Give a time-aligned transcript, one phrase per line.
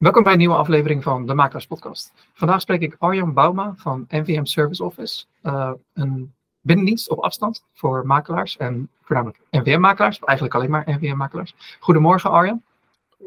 [0.00, 2.12] Welkom bij een nieuwe aflevering van de Makelaars Podcast.
[2.34, 8.06] Vandaag spreek ik Arjan Bouma van NVM Service Office, uh, een binnendienst op afstand voor
[8.06, 11.54] makelaars en voornamelijk NVM-makelaars, eigenlijk alleen maar NVM-makelaars.
[11.80, 12.62] Goedemorgen Arjan.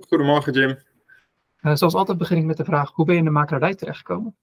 [0.07, 0.77] Goedemorgen Jim.
[1.61, 4.35] Uh, zoals altijd begin ik met de vraag, hoe ben je in de makelaardij terechtgekomen?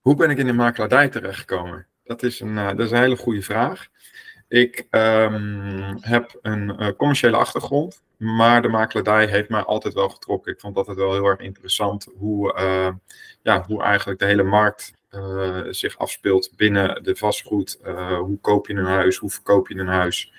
[0.00, 1.86] Hoe ben ik in de makelaardij terechtgekomen?
[2.04, 3.88] Dat is een, uh, dat is een hele goede vraag.
[4.52, 10.52] Ik um, heb een uh, commerciële achtergrond, maar de makelaardij heeft mij altijd wel getrokken.
[10.52, 12.88] Ik vond dat het wel heel erg interessant hoe, uh,
[13.42, 17.78] ja, hoe eigenlijk de hele markt uh, zich afspeelt binnen de vastgoed.
[18.18, 20.32] hoe koop je een huis, hoe verkoop je een huis.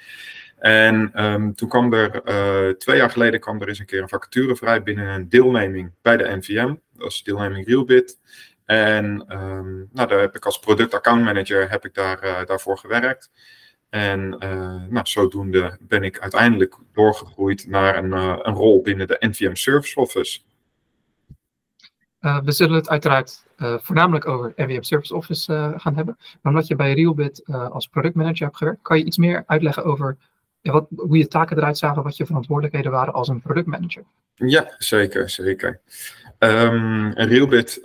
[0.57, 4.55] En um, toen kwam er, twee jaar geleden kwam er eens een keer een vacature
[4.55, 6.67] vrij binnen een deelneming bij de NVM.
[6.67, 8.19] Dat was deelneming Realbit.
[8.65, 13.31] En um, nou, daar heb ik als product account manager heb ik daar, daarvoor gewerkt.
[13.93, 19.17] En uh, nou, zodoende ben ik uiteindelijk doorgegroeid naar een, uh, een rol binnen de
[19.19, 20.39] NVM Service Office.
[22.21, 26.17] Uh, we zullen het uiteraard voornamelijk over NVM Service Office gaan hebben.
[26.17, 30.17] Maar omdat je bij Realbit als productmanager hebt gewerkt, kan je iets meer uitleggen over
[30.61, 34.03] ja, wat, hoe je taken eruit zagen, wat je verantwoordelijkheden waren als een productmanager?
[34.35, 35.81] Ja, zeker, zeker.
[36.39, 37.79] Um, Realbit,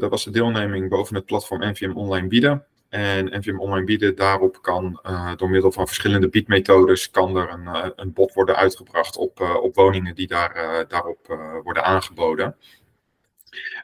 [0.00, 2.66] dat was de deelneming boven het platform NVM Online Bieden.
[2.92, 7.64] En NVM Online Bieden daarop kan uh, door middel van verschillende biedmethodes kan er een,
[7.64, 11.26] uh, een bod worden uitgebracht op, uh, op woningen die daar, daarop
[11.62, 12.56] worden aangeboden.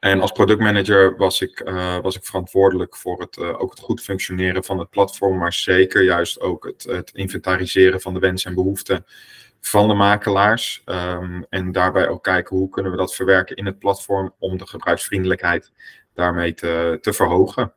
[0.01, 1.63] En als productmanager was ik,
[2.03, 6.41] was ik verantwoordelijk voor het, ook het goed functioneren van het platform, maar zeker juist
[6.41, 9.05] ook het, het inventariseren van de wensen en behoeften
[9.61, 10.83] van de makelaars.
[10.85, 14.67] Um, en daarbij ook kijken hoe kunnen we dat verwerken in het platform om de
[14.67, 15.73] gebruiksvriendelijkheid
[16.15, 17.73] daarmee te, te verhogen.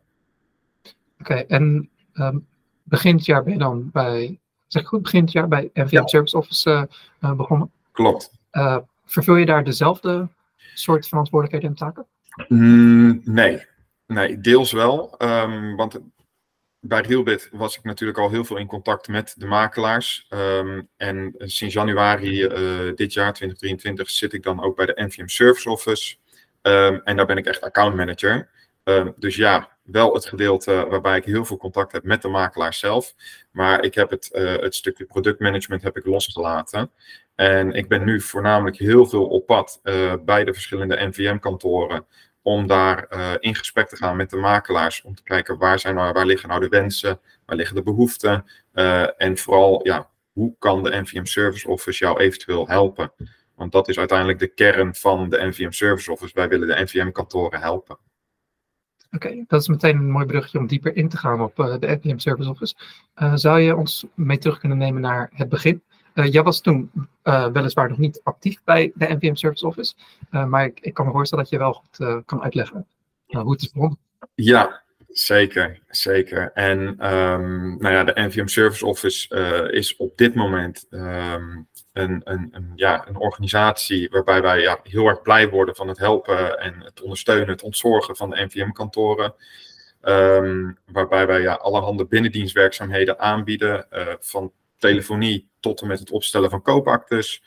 [1.21, 2.47] Oké, okay, en um,
[2.83, 5.95] begin het jaar ben je dan bij, zeg ik goed, begin het jaar bij NVM
[5.95, 6.07] ja.
[6.07, 6.83] Service Office uh,
[7.21, 7.71] uh, begonnen?
[7.91, 8.31] Klopt.
[8.51, 10.27] Uh, vervul je daar dezelfde
[10.73, 12.05] soort verantwoordelijkheden en taken?
[12.47, 13.65] Mm, nee.
[14.07, 15.15] nee, deels wel.
[15.17, 15.99] Um, want
[16.79, 20.27] bij Realbit was ik natuurlijk al heel veel in contact met de makelaars.
[20.29, 22.47] Um, en sinds januari
[22.95, 26.15] dit jaar, 2023, zit ik dan ook bij de NVM Service Office.
[26.61, 28.49] Um, en daar ben ik echt account manager.
[28.83, 32.73] Um, dus ja, wel het gedeelte waarbij ik heel veel contact heb met de makelaar
[32.73, 33.15] zelf.
[33.51, 36.91] Maar ik heb het, uh, het stukje productmanagement heb ik losgelaten.
[37.35, 42.05] En ik ben nu voornamelijk heel veel op pad uh, bij de verschillende NVM-kantoren.
[42.41, 45.01] Om daar uh, in gesprek te gaan met de makelaars.
[45.01, 48.45] Om te kijken waar, zijn nou, waar liggen nou de wensen, waar liggen de behoeften.
[49.17, 53.13] en vooral, ja, hoe kan de NVM Service Office jou eventueel helpen?
[53.55, 56.33] Want dat is uiteindelijk de kern van de NVM Service Office.
[56.33, 57.97] Wij willen de NVM-kantoren helpen.
[59.11, 61.99] Oké, dat is meteen een mooi bruggetje om dieper in te gaan op uh, de
[62.01, 62.75] NPM Service Office.
[63.21, 65.81] Uh, zou je ons mee terug kunnen nemen naar het begin?
[66.13, 66.91] Uh, jij was toen
[67.53, 69.93] weliswaar nog niet actief bij de NPM Service Office,
[70.29, 72.87] maar ik, ik, kan me voorstellen dat je wel goed kan uitleggen
[73.27, 73.97] hoe het is begonnen.
[74.35, 76.51] Ja, Zeker, zeker.
[76.53, 76.79] En
[77.13, 79.35] um, nou ja, de NVM Service Office
[79.71, 85.49] is op dit moment um, een, ja, een organisatie waarbij wij ja, heel erg blij
[85.49, 89.33] worden van het helpen en het ondersteunen, het ontzorgen van de NVM-kantoren.
[90.03, 96.49] Um, waarbij wij ja, allerhande binnendienstwerkzaamheden aanbieden, uh, van telefonie tot en met het opstellen
[96.49, 97.43] van koopactes.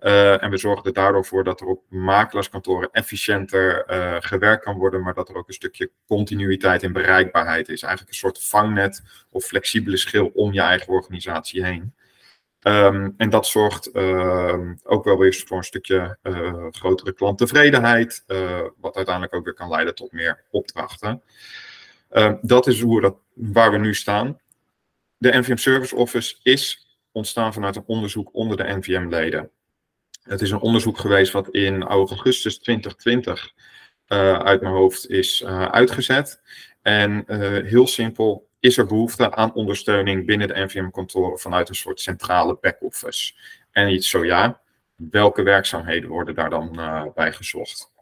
[0.00, 4.76] Uh, en we zorgen er daardoor voor dat er op makelaarskantoren efficiënter uh, gewerkt kan
[4.76, 7.82] worden, maar dat er ook een stukje continuïteit en bereikbaarheid is.
[7.82, 11.94] Eigenlijk een soort vangnet of flexibele schil om je eigen organisatie heen.
[12.62, 18.60] Um, en dat zorgt uh, ook wel weer voor een stukje uh, grotere klanttevredenheid, uh,
[18.76, 21.22] wat uiteindelijk ook weer kan leiden tot meer opdrachten.
[22.12, 24.40] Uh, dat is hoe dat, waar we nu staan.
[25.16, 29.50] De NVM Service Office is ontstaan vanuit een onderzoek onder de NVM-leden.
[30.22, 33.52] Het is een onderzoek geweest wat in augustus 2020
[34.42, 36.40] uit mijn hoofd is uitgezet.
[36.82, 37.24] En
[37.66, 43.34] heel simpel, is er behoefte aan ondersteuning binnen de NVM-kantoren vanuit een soort centrale back-office?
[43.70, 44.60] En iets zo ja,
[44.94, 47.92] welke werkzaamheden worden daar dan uh, bij gezocht?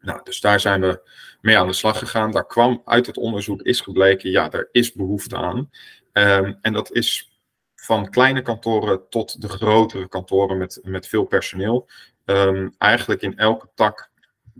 [0.00, 2.30] Nou, dus daar zijn we mee aan de slag gegaan.
[2.30, 5.70] Daar kwam uit het onderzoek is gebleken, ja, er is behoefte aan.
[6.12, 7.38] Um, en dat is
[7.74, 11.88] van kleine kantoren tot de grotere kantoren met, met veel personeel.
[12.24, 14.09] Um, eigenlijk in elke tak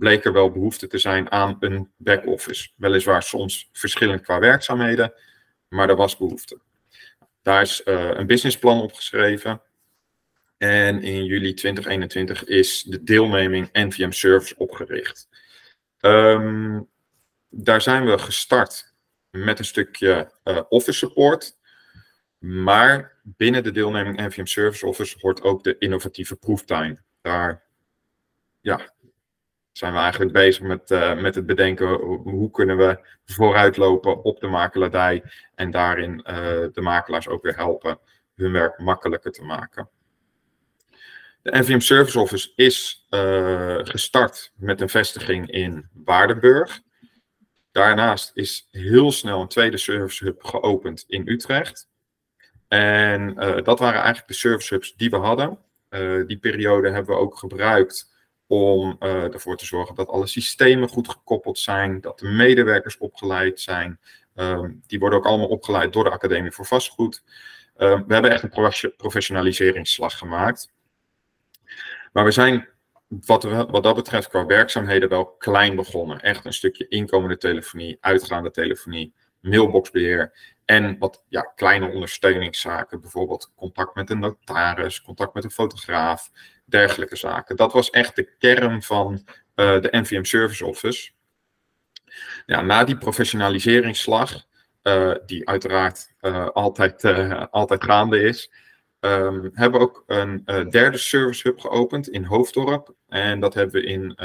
[0.00, 2.68] bleek er wel behoefte te zijn aan een back-office.
[2.76, 5.12] Weliswaar soms verschillend qua werkzaamheden,
[5.68, 6.60] maar er was behoefte.
[7.42, 9.62] Daar is uh, een businessplan opgeschreven.
[10.56, 15.28] En in juli 2021 is de deelneming NVM Service opgericht.
[16.00, 16.88] Um,
[17.48, 18.94] daar zijn we gestart
[19.30, 21.58] met een stukje uh, office support.
[22.38, 27.00] Maar binnen de deelneming NVM Service Office hoort ook de innovatieve proeftuin.
[27.20, 27.62] Daar
[28.60, 28.92] ja,
[29.80, 30.88] zijn we eigenlijk bezig met,
[31.20, 31.88] met het bedenken
[32.22, 35.22] hoe kunnen we vooruitlopen op de makelaardij
[35.54, 36.16] en daarin
[36.72, 37.98] de makelaars ook weer helpen
[38.34, 39.88] hun werk makkelijker te maken.
[41.42, 43.06] De NVM Service Office is
[43.82, 46.80] gestart met een vestiging in Waardenburg.
[47.72, 51.88] Daarnaast is heel snel een tweede service hub geopend in Utrecht.
[52.68, 53.34] En
[53.64, 55.58] dat waren eigenlijk de service hubs die we hadden.
[56.26, 58.09] Die periode hebben we ook gebruikt
[58.50, 63.60] om uh, ervoor te zorgen dat alle systemen goed gekoppeld zijn, dat de medewerkers opgeleid
[63.60, 64.00] zijn.
[64.34, 67.22] Um, die worden ook allemaal opgeleid door de Academie voor Vastgoed.
[67.76, 70.72] Um, we hebben echt een professionaliseringsslag gemaakt.
[72.12, 72.68] Maar we zijn
[73.08, 76.20] wat, wat dat betreft qua werkzaamheden wel klein begonnen.
[76.20, 80.32] Echt een stukje inkomende telefonie, uitgaande telefonie, mailboxbeheer
[80.64, 83.00] en wat ja, kleine ondersteuningszaken.
[83.00, 86.30] Bijvoorbeeld contact met een notaris, contact met een fotograaf,
[86.70, 87.56] dergelijke zaken.
[87.56, 91.10] Dat was echt de kern van uh, de NVM Service Office.
[92.46, 94.44] Na die professionaliseringsslag,
[94.82, 97.04] uh, die uiteraard uh, altijd,
[97.50, 98.52] altijd gaande is,
[99.00, 102.94] um, hebben we ook een derde service hub geopend in Hoofddorp.
[103.08, 104.18] En dat hebben we in,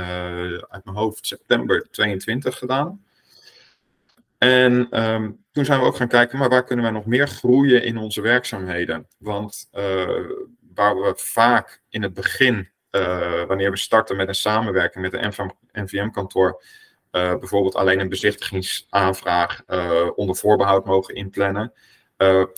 [0.69, 3.03] uit mijn hoofd, september 22 gedaan.
[4.38, 7.83] En um, toen zijn we ook gaan kijken, maar waar kunnen we nog meer groeien
[7.83, 9.07] in onze werkzaamheden?
[9.18, 9.69] Want
[10.75, 12.69] waar we vaak in het begin,
[13.48, 16.63] wanneer we starten met een samenwerking met een NVM-kantoor,
[17.12, 19.62] bijvoorbeeld alleen een bezichtigingsaanvraag
[20.16, 21.74] onder voorbehoud mogen inplannen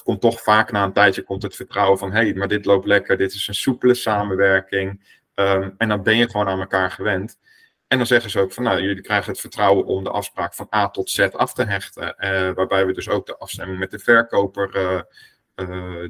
[0.03, 2.85] komt toch vaak na een tijdje komt het vertrouwen van hé, hey, maar dit loopt
[2.85, 5.19] lekker, dit is een soepele samenwerking.
[5.35, 7.39] Um, en dan ben je gewoon aan elkaar gewend.
[7.87, 10.67] En dan zeggen ze ook van nou, jullie krijgen het vertrouwen om de afspraak van
[10.75, 12.15] A tot Z af te hechten.
[12.55, 15.05] Waarbij we dus ook de afstemming met de verkoper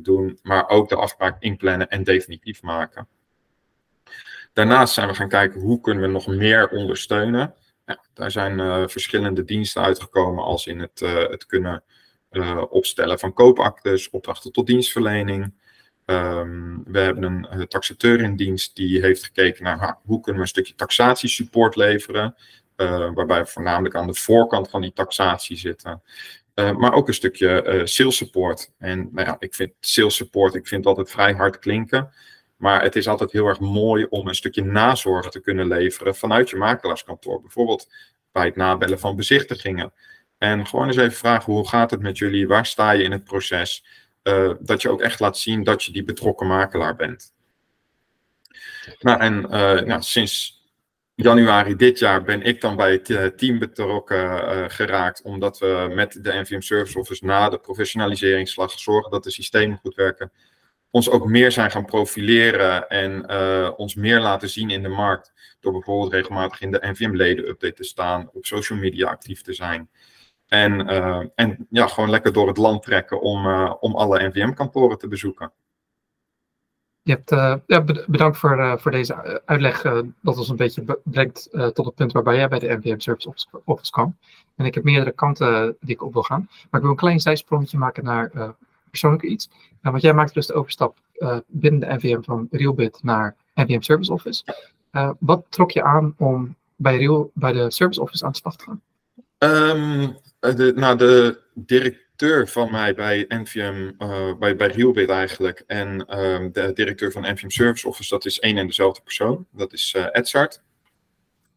[0.02, 3.08] doen, maar ook de afspraak inplannen en definitief maken.
[4.54, 7.54] Daarnaast zijn we gaan kijken hoe kunnen we nog meer ondersteunen.
[7.86, 11.00] Ja, daar zijn verschillende diensten uitgekomen als in het,
[11.30, 11.84] het kunnen
[12.70, 15.54] opstellen van koopactes, opdrachten tot dienstverlening.
[16.06, 20.54] Um, we hebben een taxateur in dienst die heeft gekeken naar hoe kunnen we een
[20.54, 22.36] stukje taxatiesupport leveren.
[23.14, 26.02] Waarbij we voornamelijk aan de voorkant van die taxatie zitten.
[26.58, 28.72] Maar ook een stukje sales support.
[28.78, 32.12] En nou ja, ik vind sales support, ik vind altijd vrij hard klinken.
[32.58, 36.50] Maar het is altijd heel erg mooi om een stukje nazorg te kunnen leveren vanuit
[36.50, 37.42] je makelaarskantoor.
[37.42, 37.88] Bijvoorbeeld
[38.32, 39.94] bij het nabellen van bezichtigingen.
[40.38, 42.48] En gewoon eens even vragen, hoe gaat het met jullie?
[42.48, 43.86] Waar sta je in het proces?
[44.24, 47.34] Uh, dat je ook echt laat zien dat je die betrokken makelaar bent.
[49.00, 49.42] Nou, en
[49.88, 50.57] nou, sinds
[51.24, 56.24] januari dit jaar ben ik dan bij het uh, team betrokken geraakt, omdat we met
[56.24, 60.32] de NVM Service Office na de professionaliseringsslag zorgen dat de systemen goed werken,
[60.92, 63.30] ons ook meer zijn gaan profileren en
[63.78, 65.34] ons meer laten zien in de markt.
[65.60, 69.90] Door bijvoorbeeld regelmatig in de NVM-leden-update te staan, op social media actief te zijn.
[70.48, 70.88] En,
[71.36, 73.48] en ja, gewoon lekker door het land trekken om,
[73.80, 75.52] om alle NVM-kantoren te bezoeken.
[77.08, 79.82] Je hebt, ja, bedankt voor, voor deze uitleg.
[80.22, 83.30] dat ons een beetje brengt tot het punt waarbij jij bij de NVM Service
[83.66, 84.18] Office kwam.
[84.56, 86.48] En ik heb meerdere kanten die ik op wil gaan.
[86.50, 88.32] Maar ik wil een klein zijsprongetje maken naar
[88.90, 89.50] persoonlijk iets.
[89.82, 90.98] want jij maakt dus de overstap
[91.48, 94.44] binnen de NVM van Realbit naar NVM Service Office.
[95.20, 98.64] wat trok je aan om bij, Real, bij de Service Office aan de slag te
[98.64, 98.82] gaan?
[99.38, 101.40] Um, eh, de, nou, de
[102.18, 107.22] directeur van mij bij NVM, uh, bij, bij Realbit eigenlijk, en uh, de directeur van
[107.22, 109.48] NVM Service Office, dat is één en dezelfde persoon.
[109.52, 110.62] Dat is uh, Edzard.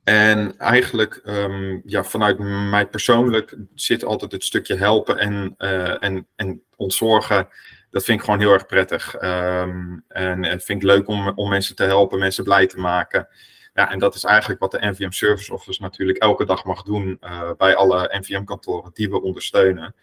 [0.05, 2.39] En eigenlijk, um, ja, vanuit
[2.71, 7.49] mij persoonlijk zit altijd het stukje helpen en, uh, en, en ontzorgen.
[7.91, 9.23] Dat vind ik gewoon heel erg prettig.
[9.23, 13.29] Um, en het vind ik leuk om, om mensen te helpen, mensen blij te maken.
[13.75, 17.21] Ja, en dat is eigenlijk wat de NVM Service Office natuurlijk elke dag mag doen
[17.57, 19.95] bij alle NVM-kantoren die we ondersteunen.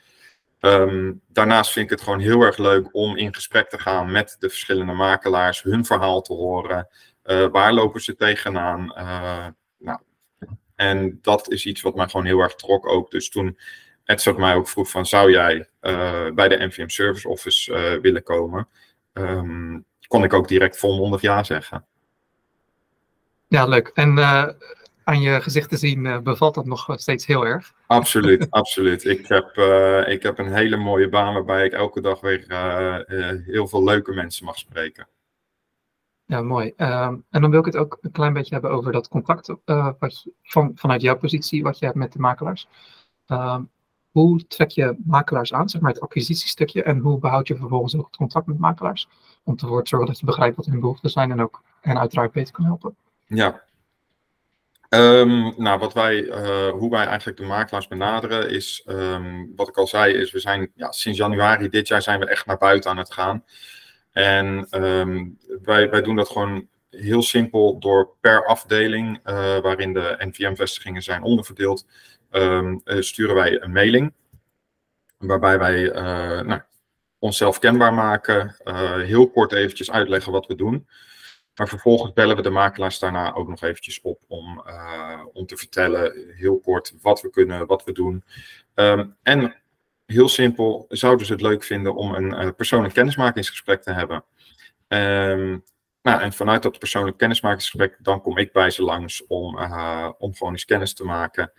[0.60, 4.36] Um, daarnaast vind ik het gewoon heel erg leuk om in gesprek te gaan met
[4.40, 6.88] de verschillende makelaars, hun verhaal te horen.
[7.26, 8.94] Uh, waar lopen ze tegenaan?
[8.98, 9.48] Uh,
[9.78, 10.00] nou,
[10.76, 13.12] en dat is iets wat mij gewoon heel erg trok ook.
[13.12, 13.58] Dus toen
[14.06, 15.70] Edzard mij ook vroeg van, zou jij
[16.34, 18.68] bij de NVM Service Office willen komen?
[19.14, 21.86] Um, kon ik ook direct volmondig ja zeggen.
[23.48, 23.88] Ja, leuk.
[23.88, 24.16] En
[25.08, 27.74] aan je gezicht te zien uh, bevalt dat nog steeds heel erg.
[27.88, 29.06] Absoluut, absoluut.
[29.06, 32.46] Ik heb, uh, ik heb een hele mooie baan waarbij ik elke dag weer
[33.46, 35.08] heel veel leuke mensen mag spreken.
[36.26, 36.74] Ja, mooi.
[36.76, 39.54] Ehm, en dan wil ik het ook een klein beetje hebben over dat contact
[40.00, 42.68] wat je, van, vanuit jouw positie wat je hebt met de makelaars.
[43.26, 43.64] Ehm,
[44.12, 48.06] hoe trek je makelaars aan, zeg maar het acquisitiestukje, en hoe behoud je vervolgens ook
[48.06, 49.08] het contact met makelaars?
[49.44, 52.32] Om ervoor te zorgen dat je begrijpt wat hun behoeften zijn en ook en uiteraard
[52.32, 52.96] beter kan helpen.
[53.26, 53.66] Ja.
[54.90, 59.78] Um, nou, wat wij, uh, hoe wij eigenlijk de makelaars benaderen is, um, wat ik
[59.78, 62.90] al zei, is we zijn ja, sinds januari dit jaar zijn we echt naar buiten
[62.90, 63.44] aan het gaan.
[64.12, 70.16] En um, wij, wij doen dat gewoon heel simpel door per afdeling, uh, waarin de
[70.20, 71.86] NVM-vestigingen zijn onderverdeeld,
[72.32, 74.14] uh, sturen wij een mailing.
[75.18, 76.62] Waarbij wij uh, nou,
[77.20, 78.56] onszelf kenbaar maken,
[79.06, 80.88] heel kort eventjes uitleggen wat we doen.
[81.58, 85.58] Maar vervolgens bellen we de makelaars daarna ook nog eventjes op om, uh, om te
[85.58, 88.24] vertellen, heel kort, wat we kunnen, wat we doen.
[88.74, 89.56] Um, en
[90.06, 94.24] heel simpel, zouden ze het leuk vinden om een uh, persoonlijk kennismakingsgesprek te hebben.
[94.88, 95.64] Um,
[96.02, 100.36] nou, en vanuit dat persoonlijk kennismakingsgesprek, dan kom ik bij ze langs om, uh, om
[100.36, 101.52] gewoon eens kennis te maken,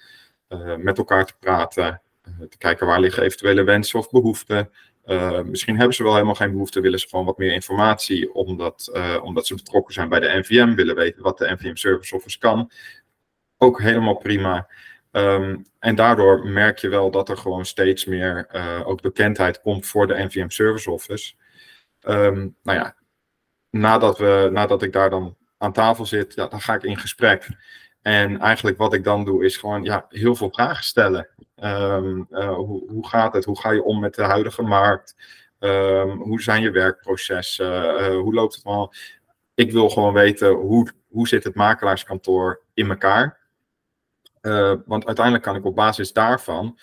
[0.77, 2.03] met elkaar te praten,
[2.49, 4.71] te kijken waar liggen eventuele wensen of behoeften.
[5.09, 8.91] Uh, misschien hebben ze wel helemaal geen behoefte, willen ze gewoon wat meer informatie, omdat,
[8.95, 12.39] uh, omdat ze betrokken zijn bij de NVM, willen weten wat de NVM Service Office
[12.39, 12.71] kan.
[13.57, 14.69] Ook helemaal prima.
[15.13, 19.87] Um, en daardoor merk je wel dat er gewoon steeds meer uh, ook bekendheid komt
[19.87, 21.35] voor de NVM Service Office.
[22.09, 22.95] Um, nou ja,
[23.71, 27.49] nadat, we, nadat ik daar dan aan tafel zit, ja, dan ga ik in gesprek.
[28.09, 31.29] En eigenlijk wat ik dan doe, is gewoon ja, heel veel vragen stellen.
[31.63, 33.45] Um, uh, hoe, hoe, gaat het?
[33.45, 35.17] Hoe ga je om met de huidige markt?
[35.59, 38.01] Um, hoe zijn je werkprocessen?
[38.01, 38.93] Uh, hoe loopt het allemaal?
[39.55, 43.39] Ik wil gewoon weten hoe, hoe zit het makelaarskantoor in elkaar.
[44.43, 46.79] Uh, want uiteindelijk kan ik op basis daarvan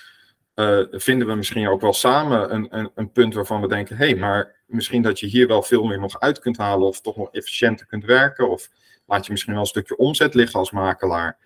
[0.92, 4.16] vinden we misschien ook wel samen een, een, een punt waarvan we denken: hé, hey,
[4.16, 7.32] maar misschien dat je hier wel veel meer nog uit kunt halen, of toch nog
[7.32, 8.70] efficiënter kunt werken, of
[9.06, 11.38] laat je misschien wel een stukje omzet liggen als makelaar.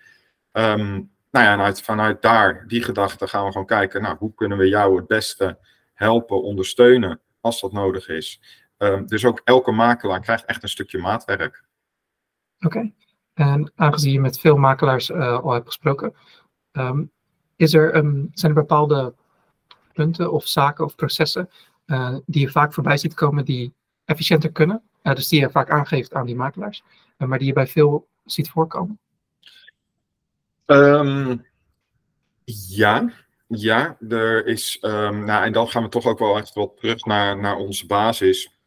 [0.52, 4.58] Um, nou ja, vanuit, vanuit daar, die gedachte, gaan we gewoon kijken, nou, hoe kunnen
[4.58, 5.58] we jou het beste
[5.94, 8.40] helpen, ondersteunen, als dat nodig is.
[8.78, 11.64] Um, dus ook elke makelaar krijgt echt een stukje maatwerk.
[12.60, 12.92] Oké,
[13.34, 16.14] en aangezien je met veel makelaars uh, al hebt gesproken,
[16.72, 17.10] um,
[17.56, 17.90] is er,
[18.32, 19.14] zijn er bepaalde
[19.92, 21.50] punten of zaken of processen
[21.86, 23.74] uh, die je vaak voorbij ziet komen die
[24.04, 24.89] efficiënter kunnen?
[25.02, 26.82] Uh, dus die je vaak aangeeft aan die makelaars,
[27.16, 28.98] maar die je bij veel ziet voorkomen?
[30.66, 31.46] Um,
[32.68, 33.12] ja,
[33.46, 37.04] ja, er is, um, nou, en dan gaan we toch ook wel echt wat terug
[37.04, 38.58] naar, naar onze basis.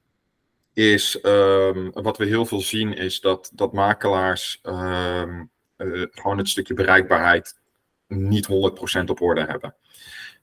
[0.74, 5.42] Is um, wat we heel veel zien, is dat, dat makelaars uh,
[6.12, 7.60] gewoon het stukje bereikbaarheid
[8.08, 8.48] niet
[9.02, 9.76] 100% op orde hebben.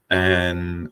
[0.07, 0.91] En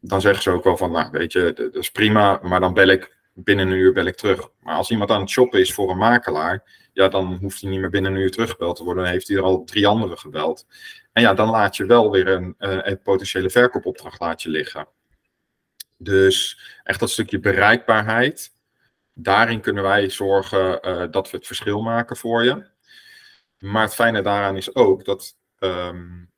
[0.00, 2.88] dan zeggen ze ook wel van, nou weet je, dat is prima, maar dan bel
[2.88, 4.48] ik binnen een uur bel ik terug.
[4.60, 7.80] Maar als iemand aan het shoppen is voor een makelaar, ja, dan hoeft hij niet
[7.80, 9.02] meer binnen een uur teruggebeld te worden.
[9.02, 10.66] Dan heeft hij er al drie anderen gebeld.
[11.12, 14.88] En ja, dan laat je wel weer een, uh, een potentiële verkoopopdracht laat je liggen.
[15.96, 18.54] Dus echt dat stukje bereikbaarheid,
[19.14, 22.66] daarin kunnen wij zorgen uh, dat we het verschil maken voor je.
[23.58, 26.30] Maar het fijne daaraan is ook dat um,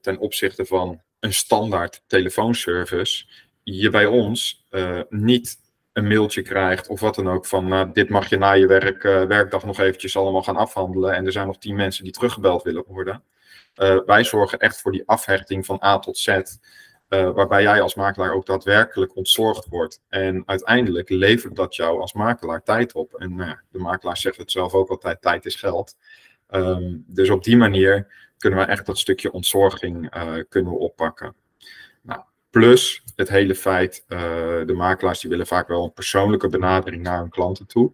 [0.00, 3.26] ten opzichte van een standaard telefoonservice,
[3.62, 4.66] je bij ons
[5.08, 5.63] niet
[5.94, 9.04] een mailtje krijgt of wat dan ook van nou, dit mag je na je werk,
[9.04, 12.62] uh, werkdag nog eventjes allemaal gaan afhandelen en er zijn nog tien mensen die teruggebeld
[12.62, 13.22] willen worden.
[13.76, 16.44] Uh, wij zorgen echt voor die afhechting van A tot Z, uh,
[17.08, 20.00] waarbij jij als makelaar ook daadwerkelijk ontzorgd wordt.
[20.08, 23.14] En uiteindelijk levert dat jou als makelaar tijd op.
[23.14, 25.96] En nou de makelaar zegt het zelf ook altijd, tijd is geld.
[26.50, 28.06] Um, dus op die manier
[28.38, 30.10] kunnen we echt dat stukje ontzorging
[30.48, 31.34] kunnen we oppakken.
[32.54, 34.18] Plus het hele feit, uh,
[34.66, 37.92] de makelaars die willen vaak wel een persoonlijke benadering naar hun klanten toe.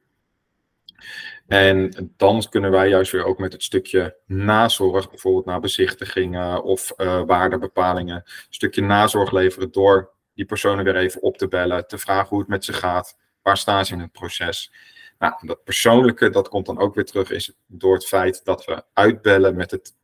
[1.46, 6.92] En dan kunnen wij juist weer ook met het stukje nazorg, bijvoorbeeld naar bezichtigingen of
[6.96, 11.98] uh, waardebepalingen, een stukje nazorg leveren door die personen weer even op te bellen, te
[11.98, 14.72] vragen hoe het met ze gaat, waar staan ze in het proces.
[15.18, 18.84] Nou, dat persoonlijke, dat komt dan ook weer terug is door het feit dat we
[18.92, 19.94] uitbellen met het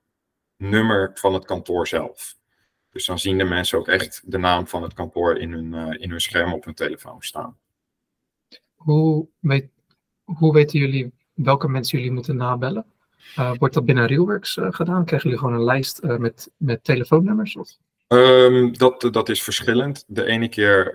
[0.57, 2.37] nummer van het kantoor zelf.
[2.97, 6.03] Dus dan zien de mensen ook echt de naam van het kantoor in hun, uh,
[6.03, 7.57] in hun scherm op hun telefoon staan.
[8.75, 9.69] Hoe, weet,
[10.25, 12.85] hoe weten jullie welke mensen jullie moeten nabellen?
[13.39, 15.05] Uh, wordt dat binnen Realworks uh, gedaan?
[15.05, 17.57] Krijgen jullie gewoon een lijst met, met telefoonnummers?
[17.57, 17.77] Of?
[18.09, 20.05] Um, dat, dat is verschillend.
[20.07, 20.93] De ene keer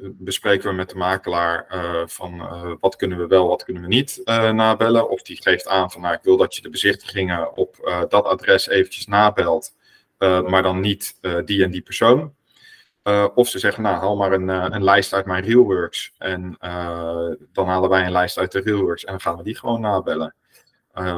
[0.00, 1.66] bespreken we met de makelaar
[2.06, 2.38] van
[2.80, 5.10] wat kunnen we wel, wat kunnen we niet nabellen.
[5.10, 8.68] Of die geeft aan van nou, ik wil dat je de bezichtigingen op dat adres
[8.68, 9.78] eventjes nabelt.
[10.20, 12.34] Uh, maar dan niet uh, die en die persoon.
[13.04, 16.14] Uh, of ze zeggen, nou, haal maar een, een lijst uit mijn Realworks.
[16.18, 16.56] En
[17.52, 20.34] dan halen wij een lijst uit de Realworks en dan gaan we die gewoon nabellen.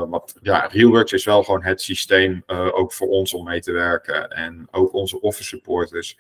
[0.09, 4.31] want ja, Realworks is wel gewoon het systeem ook voor ons om mee te werken.
[4.31, 6.19] En ook onze office supporters,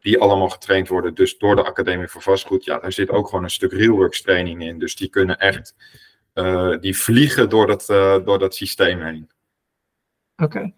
[0.00, 1.14] die allemaal getraind worden.
[1.14, 4.62] Dus door de Academie voor Vastgoed, ja, daar zit ook gewoon een stuk Realworks training
[4.62, 4.78] in.
[4.78, 5.74] Dus die kunnen echt
[6.80, 7.86] die vliegen door dat,
[8.24, 9.30] door dat systeem heen.
[10.36, 10.72] Oké.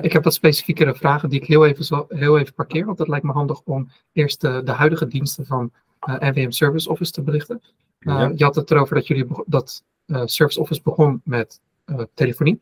[0.00, 3.08] Ik heb wat specifiekere vragen die ik heel even, zo, heel even parkeer, want het
[3.08, 5.72] lijkt me handig om eerst de, de huidige diensten van
[6.06, 7.62] NVM Service Office te belichten.
[7.98, 8.32] Ja.
[8.34, 11.60] Je had het erover dat jullie dat Service Office begon met
[12.14, 12.60] telefonie.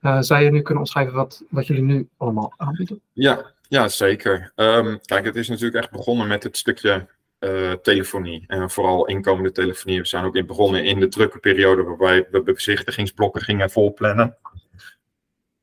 [0.00, 3.00] zou je nu kunnen omschrijven wat, wat jullie nu allemaal aanbieden?
[3.12, 4.52] Ja, ja zeker.
[4.56, 7.06] Um, kijk, het is natuurlijk echt begonnen met het stukje
[7.40, 8.44] uh, telefonie.
[8.46, 10.00] En vooral inkomende telefonie.
[10.00, 14.36] We zijn ook in begonnen in de drukke periode waarbij we bezichtigingsblokken gingen volplannen.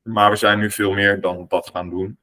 [0.06, 2.18] Maar we zijn nu veel meer dan dat gaan doen.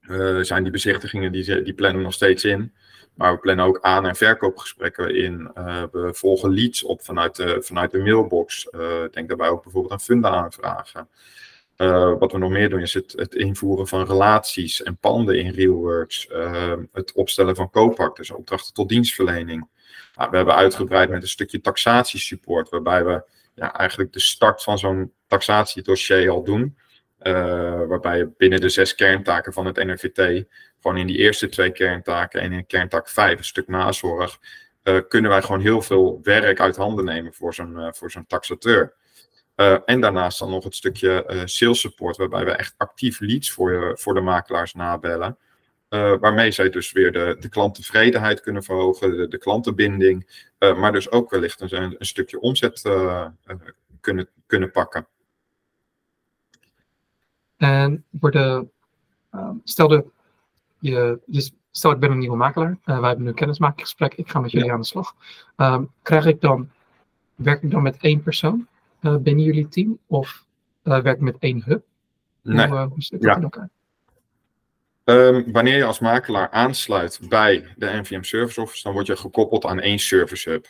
[0.00, 2.72] Uh, zijn die bezichtigingen, die, die plannen nog steeds in.
[3.14, 5.50] Maar we plannen ook aan- en verkoopgesprekken in.
[5.54, 8.68] Uh, we volgen leads op vanuit de, vanuit de mailbox.
[9.10, 11.08] denk daarbij ook bijvoorbeeld aan funda aanvragen.
[11.78, 15.52] Uh, wat we nog meer doen is het, het, invoeren van relaties en panden in
[15.52, 16.28] RealWorks.
[16.32, 19.68] Uh, het opstellen van kooppak, dus opdrachten tot dienstverlening.
[20.16, 23.22] Nou, we hebben uitgebreid met een stukje taxatiesupport, waarbij we
[23.54, 26.76] ja, eigenlijk de start van zo'n taxatiedossier al doen.
[27.22, 27.32] Uh,
[27.86, 30.44] waarbij je binnen de zes kerntaken van het NRVT,
[30.80, 34.38] gewoon in die eerste twee kerntaken en in kerntak vijf, een stuk nazorg,
[35.08, 38.94] kunnen wij gewoon heel veel werk uit handen nemen voor zo'n voor zo'n taxateur.
[39.84, 44.14] En daarnaast dan nog het stukje sales support, waarbij we echt actief leads voor, voor
[44.14, 45.38] de makelaars nabellen.
[45.88, 51.30] Waarmee zij dus weer de, de klanttevredenheid kunnen verhogen, de, de klantenbinding, maar dus ook
[51.30, 52.82] wellicht een, een stukje omzet
[54.00, 55.06] kunnen, kunnen pakken.
[57.58, 58.70] En worden,
[59.64, 60.04] stel, de,
[60.78, 64.40] je, je, stel ik ben een nieuwe makelaar, wij hebben nu een kennismakingsgesprek, ik ga
[64.40, 64.72] met jullie ja.
[64.72, 65.14] aan de slag.
[65.56, 66.70] Um, krijg ik dan,
[67.34, 68.66] werk ik dan met één persoon?
[69.00, 69.98] uh, binnen jullie team?
[70.06, 70.44] Of
[70.84, 71.84] uh, werk met één hub?
[72.42, 72.66] Nee.
[72.66, 73.36] Hoe, hoe zit dat ja.
[73.36, 73.68] in elkaar?
[75.04, 79.64] Um, wanneer je als makelaar aansluit bij de NVM Service Office, dan word je gekoppeld
[79.64, 80.66] aan één service hub.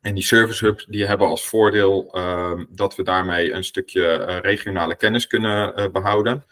[0.00, 4.38] En die service hubs die hebben als voordeel uh, dat we daarmee een stukje uh,
[4.38, 6.44] regionale kennis kunnen uh, behouden.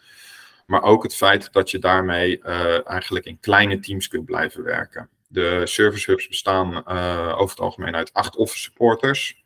[0.65, 2.41] Maar ook het feit dat je daarmee
[2.83, 5.09] eigenlijk in kleine teams kunt blijven werken.
[5.27, 6.87] De service hubs bestaan
[7.35, 9.43] over het algemeen uit acht office supporters.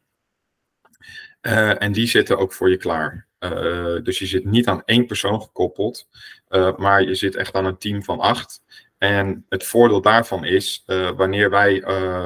[1.42, 3.28] En die zitten ook voor je klaar.
[4.04, 6.08] Dus je zit niet aan één persoon gekoppeld,
[6.78, 8.62] maar je zit echt aan een team van acht.
[8.98, 10.84] En het voordeel daarvan is,
[11.16, 11.84] wanneer wij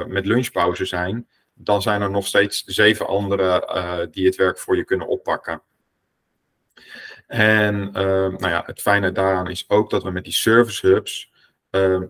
[0.07, 4.83] met lunchpauze zijn, dan zijn er nog steeds zeven anderen die het werk voor je
[4.83, 5.61] kunnen oppakken.
[7.27, 11.31] En nou ja, het fijne daaraan is ook dat we met die service hubs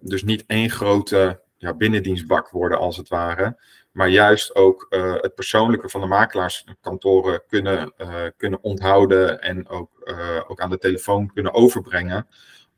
[0.02, 3.58] dus niet één grote ja, binnendienstbak worden als het ware
[3.96, 4.88] maar juist ook
[5.22, 7.94] het persoonlijke van de makelaarskantoren kunnen,
[8.38, 9.90] kunnen onthouden en ook,
[10.48, 12.28] ook aan de telefoon kunnen overbrengen.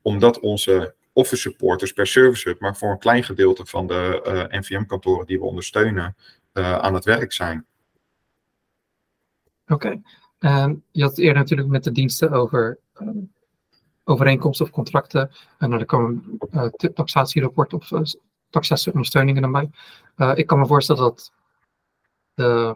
[0.02, 5.26] Omdat onze office supporters per service hub, maar voor een klein gedeelte van de NVM-kantoren
[5.26, 6.16] die we ondersteunen,
[6.58, 7.66] aan het werk zijn.
[9.68, 9.74] Oké.
[9.74, 10.02] Okay.
[10.92, 12.80] je had het eerder natuurlijk met de diensten over
[14.04, 15.32] overeenkomsten of contracten.
[15.58, 17.92] En dan kwam een taxatierapport of
[18.50, 19.70] taxatieondersteuningen erbij.
[20.18, 21.32] Uh, ik kan me voorstellen dat
[22.34, 22.74] de,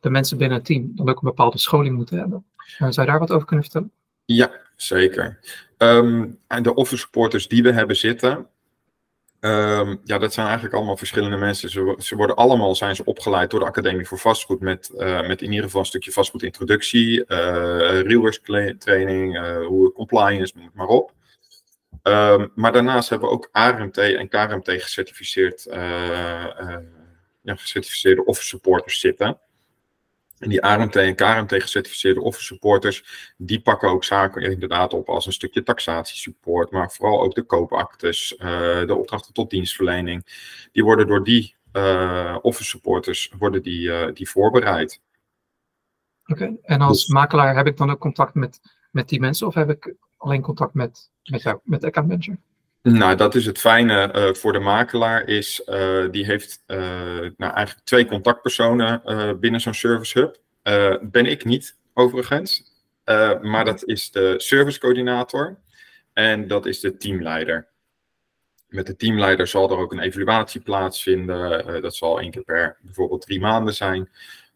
[0.00, 2.44] de mensen binnen het team dan ook een bepaalde scholing moeten hebben.
[2.56, 3.92] Uh, zou je daar wat over kunnen vertellen?
[4.24, 5.38] Ja, zeker.
[5.78, 8.46] Um, en de office supporters die we hebben zitten,
[9.40, 11.70] um, ja, dat zijn eigenlijk allemaal verschillende mensen.
[11.70, 15.42] Ze, ze, worden allemaal zijn ze opgeleid door de Academie voor Vastgoed met, uh, met
[15.42, 18.40] in ieder geval een stukje vastgoedintroductie, uh, reelworks
[18.78, 21.12] training, hoe compliance, noem het maar op.
[22.02, 25.66] Um, maar daarnaast hebben we ook ARMT en KRMT gecertificeerd,
[27.42, 29.38] ja, gecertificeerde office supporters zitten.
[30.38, 35.26] En die ARMT en KRMT gecertificeerde office supporters, die pakken ook zaken inderdaad op als
[35.26, 38.48] een stukje taxatiesupport, maar vooral ook de koopactes, uh,
[38.86, 40.26] de opdrachten tot dienstverlening.
[40.72, 41.56] Die worden door die
[42.42, 45.00] office supporters worden die, die voorbereid.
[46.26, 46.58] Oké, okay.
[46.62, 49.70] en als dus, makelaar heb ik dan ook contact met, met die mensen of heb
[49.70, 52.38] ik alleen contact met, met jou, met de account manager?
[52.82, 56.78] Nou, dat is het fijne uh, voor de makelaar, is uh, die heeft uh,
[57.36, 59.02] nou, eigenlijk twee contactpersonen
[59.40, 60.36] binnen zo'n service hub.
[61.10, 62.62] ben ik niet, overigens.
[63.42, 65.58] maar dat is de servicecoördinator
[66.12, 67.68] en dat is de teamleider.
[68.68, 71.82] Met de teamleider zal er ook een evaluatie plaatsvinden.
[71.82, 74.10] dat zal één keer per bijvoorbeeld drie maanden zijn.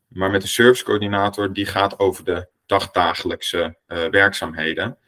[0.08, 3.76] Maar met de servicecoördinator, die gaat over de dagdagelijkse
[4.11, 4.98] werkzaamheden.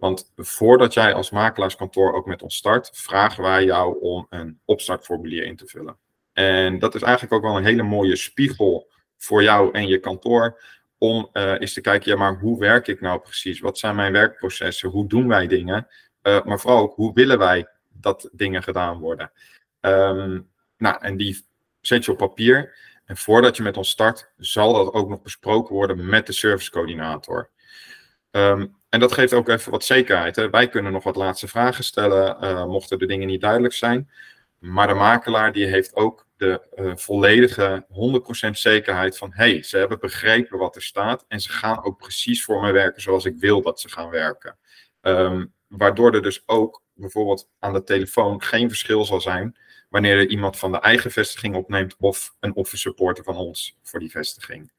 [0.00, 5.44] Want voordat jij als makelaarskantoor ook met ons start, vragen wij jou om een opstartformulier
[5.44, 5.96] in te vullen.
[6.32, 10.62] En dat is eigenlijk ook wel een hele mooie spiegel voor jou en je kantoor.
[10.98, 13.60] Om uh, eens te kijken, ja, maar hoe werk ik nou precies?
[13.60, 14.88] Wat zijn mijn werkprocessen?
[14.88, 15.86] Hoe doen wij dingen?
[16.22, 19.32] Uh, maar vooral ook, hoe willen wij dat dingen gedaan worden?
[19.80, 21.46] Um, nou, en die
[21.80, 22.74] zet je op papier.
[23.04, 27.50] En voordat je met ons start, zal dat ook nog besproken worden met de servicecoördinator.
[28.30, 30.36] Um, en dat geeft ook even wat zekerheid.
[30.36, 30.50] Hè.
[30.50, 34.10] Wij kunnen nog wat laatste vragen stellen, uh, mochten de dingen niet duidelijk zijn.
[34.58, 37.86] Maar de makelaar die heeft ook de uh, volledige
[38.46, 39.30] 100% zekerheid van...
[39.32, 43.02] hey, ze hebben begrepen wat er staat en ze gaan ook precies voor mij werken
[43.02, 44.56] zoals ik wil dat ze gaan werken.
[45.02, 49.56] Um, waardoor er dus ook bijvoorbeeld aan de telefoon geen verschil zal zijn
[49.88, 54.00] wanneer er iemand van de eigen vestiging opneemt of een office supporter van ons voor
[54.00, 54.72] die vestiging.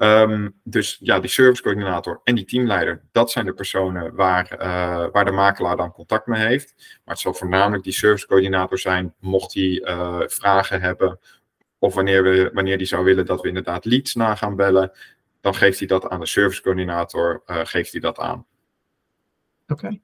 [0.00, 5.24] Um, dus ja, die servicecoördinator en die teamleider, dat zijn de personen waar, uh, waar
[5.24, 6.74] de makelaar dan contact mee heeft.
[6.76, 11.18] Maar het zal voornamelijk die servicecoördinator zijn, mocht hij uh, vragen hebben.
[11.78, 14.92] Of wanneer, we, wanneer die zou willen dat we inderdaad leads na gaan bellen,
[15.40, 18.46] dan geeft hij dat aan de servicecoördinator, uh, geeft hij dat aan.
[19.68, 19.98] Oké.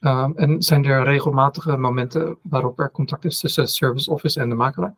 [0.00, 4.54] Um, en zijn er regelmatige momenten waarop er contact is tussen service office en de
[4.54, 4.94] makelaar?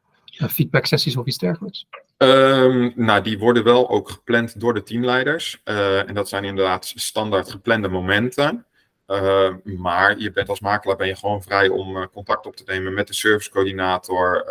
[0.49, 1.87] Feedback sessies of iets dergelijks?
[2.17, 5.61] Um, nou, die worden wel ook gepland door de teamleiders.
[5.65, 8.67] Uh, en dat zijn inderdaad standaard geplande momenten.
[9.07, 12.95] Uh, maar je bent als makelaar ben je gewoon vrij om contact op te nemen
[12.95, 14.45] met de servicecoördinator.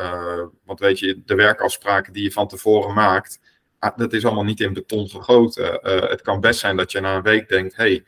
[0.66, 3.40] want weet je, de werkafspraken die je van tevoren maakt,
[3.80, 5.80] ah, dat is allemaal niet in beton gegoten.
[6.10, 8.04] het kan best zijn dat je na een week denkt, hey,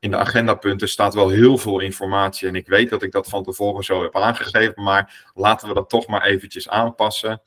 [0.00, 2.48] in de agendapunten staat wel heel veel informatie.
[2.48, 4.82] En ik weet dat ik dat van tevoren zo heb aangegeven.
[4.82, 7.42] Maar laten we dat toch maar eventjes aanpassen.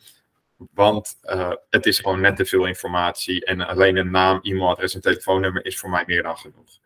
[0.74, 3.46] Want uh, het is gewoon net te veel informatie.
[3.46, 6.80] En alleen een naam, e-mailadres en telefoonnummer is voor mij meer dan genoeg.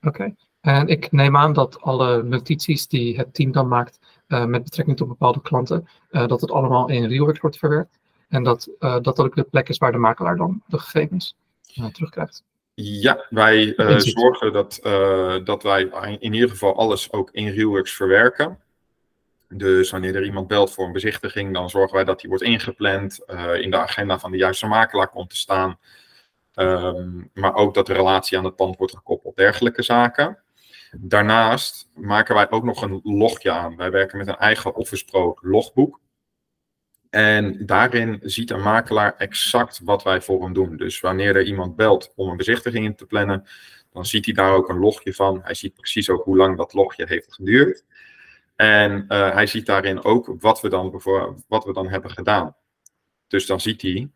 [0.00, 0.34] Oké.
[0.60, 4.96] En ik neem aan dat alle notities die het team dan maakt uh, met betrekking
[4.96, 7.98] tot bepaalde klanten, uh, dat het allemaal in RealWorks wordt verwerkt.
[8.28, 11.36] En dat, dat dat ook de plek is waar de makelaar dan de gegevens
[11.92, 12.44] terugkrijgt.
[12.82, 15.82] Ja, wij uh, zorgen dat, uh, dat wij
[16.18, 18.58] in ieder geval alles ook in RealWorks verwerken.
[19.48, 23.20] Dus wanneer er iemand belt voor een bezichtiging, dan zorgen wij dat die wordt ingepland,
[23.26, 25.78] uh, in de agenda van de juiste makelaar komt te staan.
[26.54, 30.38] Um, maar ook dat de relatie aan het pand wordt gekoppeld, dergelijke zaken.
[30.96, 33.76] Daarnaast maken wij ook nog een logje aan.
[33.76, 36.00] Wij werken met een eigen Office Pro logboek.
[37.10, 40.76] En daarin ziet een makelaar exact wat wij voor hem doen.
[40.76, 43.46] Dus wanneer er iemand belt om een bezichtiging in te plannen,
[43.92, 45.40] dan ziet hij daar ook een logje van.
[45.42, 47.84] Hij ziet precies ook hoe lang dat logje heeft geduurd.
[48.56, 51.02] En uh, hij ziet daarin ook wat we, dan
[51.48, 52.56] wat we dan hebben gedaan.
[53.26, 54.10] Dus dan ziet hij,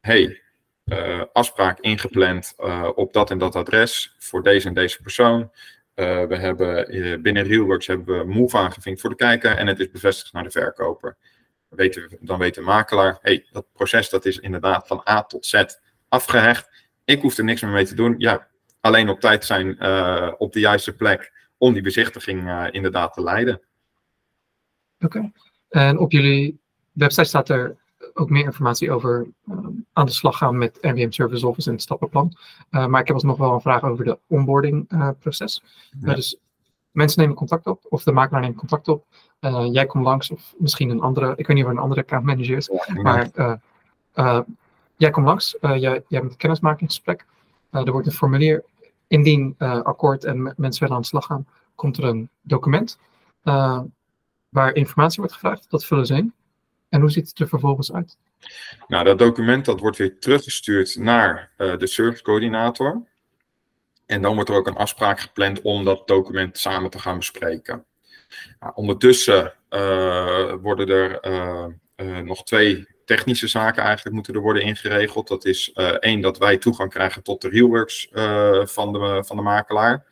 [0.00, 0.42] hey,
[0.84, 5.50] uh, afspraak ingepland uh, op dat en dat adres voor deze en deze persoon.
[5.94, 10.32] we hebben binnen RealWorks hebben we Move aangevinkt voor de kijker en het is bevestigd
[10.32, 11.16] naar de verkoper
[11.76, 15.64] weten, dan weet de makelaar, hey, dat proces dat is inderdaad van A tot Z
[16.08, 16.68] afgehecht.
[17.04, 18.14] Ik hoef er niks meer mee te doen.
[18.18, 18.46] Ja,
[18.80, 23.22] alleen op tijd zijn uh, op de juiste plek om die bezichtiging uh, inderdaad te
[23.22, 23.60] leiden.
[25.00, 25.18] Oké.
[25.18, 25.32] Okay.
[25.68, 26.58] En op jullie
[26.92, 27.76] website staat er
[28.14, 29.56] ook meer informatie over uh,
[29.92, 32.36] aan de slag gaan met RWM Service Office en het stappenplan.
[32.70, 35.62] maar ik heb alsnog wel een vraag over de onboarding proces.
[36.00, 36.14] Ja.
[36.14, 36.38] dus
[36.94, 39.06] mensen nemen contact op, of de makelaar neemt contact op.
[39.44, 42.56] Uh, jij komt langs, of misschien een andere, ik weet niet of een andere accountmanager
[42.56, 43.52] is, ja, maar uh,
[44.14, 44.40] uh,
[44.96, 47.26] jij komt langs, jij, jij hebt een kennismakingsgesprek.
[47.70, 48.64] er wordt een formulier,
[49.06, 52.98] indien akkoord en mensen willen aan de slag gaan, komt er een document
[54.48, 55.70] waar informatie wordt gevraagd.
[55.70, 56.32] Dat vullen ze in.
[56.88, 58.16] En hoe ziet het er vervolgens uit?
[58.88, 63.02] Nou, dat document dat wordt weer teruggestuurd naar de servicecoördinator.
[64.06, 67.84] En dan wordt er ook een afspraak gepland om dat document samen te gaan bespreken.
[68.74, 71.66] Ondertussen uh, worden er uh,
[71.96, 75.28] uh, nog twee technische zaken eigenlijk moeten er worden ingeregeld.
[75.28, 78.08] Dat is één, dat wij toegang krijgen tot de RealWorks
[78.72, 80.06] van, de, van de makelaar.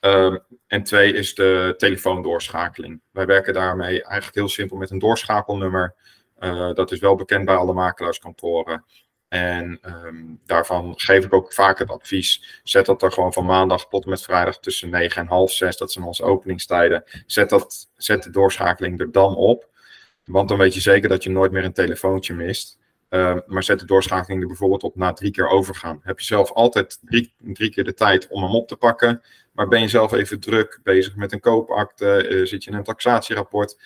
[0.00, 0.36] Ehm,
[0.66, 3.00] en twee is de telefoondoorschakeling.
[3.10, 5.94] Wij werken daarmee eigenlijk heel simpel met een doorschakelnummer.
[6.74, 8.84] dat is wel bekend bij alle makelaarskantoren.
[9.32, 12.60] En um, daarvan geef ik ook vaak het advies.
[12.62, 15.76] Zet dat er gewoon van maandag tot en met vrijdag tussen 9 en half 6.
[15.76, 17.04] Dat zijn onze openingstijden.
[17.26, 19.68] Zet, dat, zet de doorschakeling er dan op.
[20.24, 22.78] Want dan weet je zeker dat je nooit meer een telefoontje mist.
[23.10, 26.00] Uh, maar zet de doorschakeling er bijvoorbeeld op na drie keer overgaan.
[26.02, 29.22] Heb je zelf altijd drie, drie keer de tijd om hem op te pakken.
[29.52, 32.84] Maar ben je zelf even druk bezig met een koopakte, uh, zit je in een
[32.84, 33.76] taxatierapport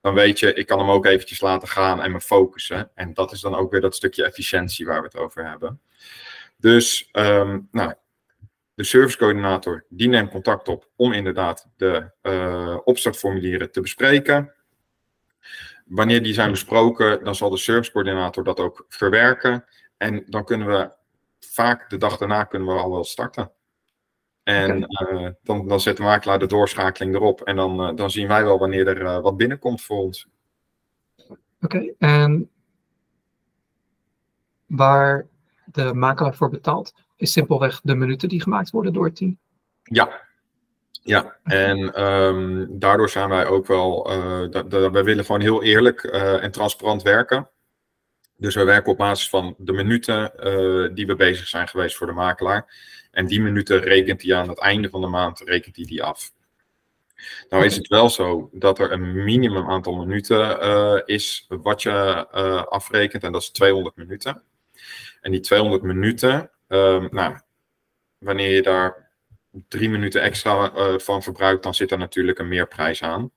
[0.00, 2.90] dan weet je, ik kan hem ook eventjes laten gaan en me focussen.
[2.94, 5.80] En dat is dan ook weer dat stukje efficiëntie waar we het over hebben.
[6.56, 7.94] Dus um, nou,
[8.74, 14.52] de servicecoördinator die neemt contact op om inderdaad de uh, opstartformulieren te bespreken.
[15.84, 19.64] Wanneer die zijn besproken, dan zal de servicecoördinator dat ook verwerken.
[19.96, 20.90] En dan kunnen we
[21.40, 23.52] vaak de dag daarna kunnen we al wel starten.
[24.48, 27.40] En uh, dan, dan zet de makelaar de doorschakeling erop.
[27.40, 30.26] En dan, uh, dan zien wij wel wanneer er uh, wat binnenkomt voor ons.
[31.16, 31.94] Oké, okay.
[31.98, 32.50] en
[34.66, 35.26] waar
[35.64, 39.38] de makelaar voor betaalt, is simpelweg de minuten die gemaakt worden door het team.
[39.82, 40.20] Ja,
[41.02, 44.08] ja, en ehm, daardoor zijn wij ook wel,
[44.68, 47.48] wij willen gewoon heel eerlijk en transparant werken.
[48.36, 50.32] Dus we werken op basis van de minuten
[50.94, 52.66] die we bezig zijn geweest voor de makelaar.
[53.18, 56.32] En die minuten rekent hij aan het einde van de maand, rekent hij die af.
[57.48, 61.92] Nou is het wel zo dat er een minimum aantal minuten is wat je
[62.68, 64.42] afrekent en dat is 200 minuten.
[65.20, 67.38] En die 200 minuten, um, nou,
[68.18, 69.10] wanneer je daar
[69.68, 73.30] drie minuten extra uh, van verbruikt, dan zit er natuurlijk een meerprijs aan.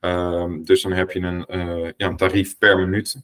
[0.00, 1.44] Um, dus dan heb je een,
[1.96, 3.22] ja, een tarief per minuut.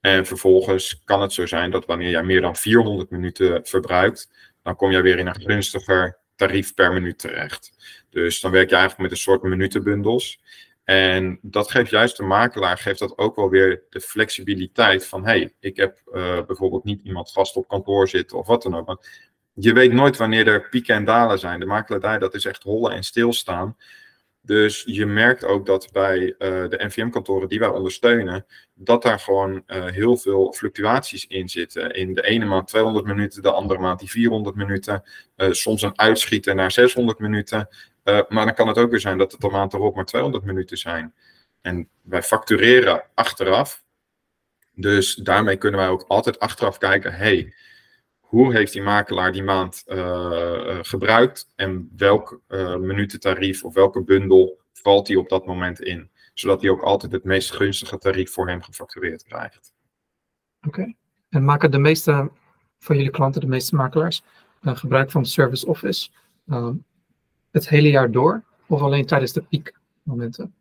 [0.00, 4.28] En vervolgens kan het zo zijn dat wanneer jij meer dan 400 minuten verbruikt,
[4.64, 7.72] dan kom je weer in een gunstiger tarief per minuut terecht.
[8.10, 10.40] Dus dan werk je eigenlijk met een soort minutenbundels.
[10.84, 15.54] En dat geeft juist de makelaar, geeft dat ook wel weer de flexibiliteit van, hey,
[15.60, 18.86] ik heb uh, bijvoorbeeld niet iemand vast op kantoor zitten of wat dan ook.
[18.86, 19.08] Want
[19.54, 21.60] je weet nooit wanneer er pieken en dalen zijn.
[21.60, 23.76] De makelaardij, dat is echt hollen en stilstaan.
[24.46, 29.62] Dus je merkt ook dat bij uh, de NVM-kantoren die wij ondersteunen, dat daar gewoon
[29.66, 31.90] uh, heel veel fluctuaties in zitten.
[31.90, 35.02] In de ene maand 200 minuten, de andere maand die 400 minuten,
[35.36, 37.68] uh, soms een uitschieter naar 600 minuten.
[38.04, 40.78] maar dan kan het ook weer zijn dat het de maand erop maar 200 minuten
[40.78, 41.14] zijn.
[41.60, 43.84] En wij factureren achteraf.
[44.74, 47.54] Dus daarmee kunnen wij ook altijd achteraf kijken, hey,
[48.24, 54.60] hoe heeft die makelaar die maand uh, gebruikt en welk uh, minutentarief of welke bundel
[54.72, 56.10] valt hij op dat moment in.
[56.34, 59.72] Zodat hij ook altijd het meest gunstige tarief voor hem gefactureerd krijgt.
[60.66, 60.94] Oké.
[61.28, 62.30] En maken de meeste
[62.78, 64.22] van jullie klanten, de meeste makelaars,
[64.62, 66.10] gebruik van Service Office
[67.50, 70.54] het hele jaar door of alleen tijdens de piekmomenten?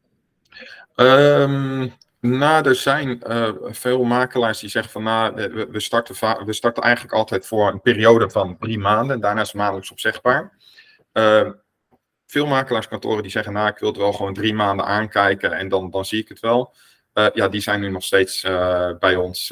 [0.96, 1.92] Um,
[2.24, 6.84] nou, er zijn uh, veel makelaars die zeggen van nou, we, we, starten we starten
[6.84, 10.58] eigenlijk altijd voor een periode van drie maanden en daarna is het maandelijks opzegbaar.
[11.14, 11.50] Uh,
[12.28, 15.90] veel makelaarskantoren die zeggen nou, ik wil het wel gewoon drie maanden aankijken en dan,
[15.90, 16.74] dan zie ik het wel.
[17.14, 18.42] Uh, ja, die zijn nu nog steeds
[19.00, 19.48] bij, ons,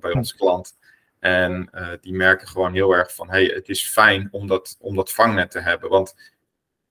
[0.00, 0.76] bij onze klant.
[1.18, 5.12] En die merken gewoon heel erg van hey, het is fijn om dat, om dat
[5.12, 5.90] vangnet te hebben.
[5.90, 6.14] Want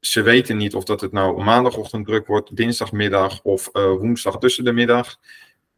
[0.05, 4.63] ze weten niet of dat het nou maandagochtend druk wordt, dinsdagmiddag of uh, woensdag tussen
[4.63, 5.17] de middag.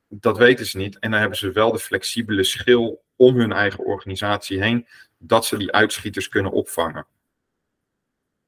[0.08, 1.00] Dat weten ze niet.
[1.00, 4.88] En dan hebben ze wel de flexibele schil om hun eigen organisatie heen,
[5.18, 7.06] dat ze die uitschieters kunnen opvangen.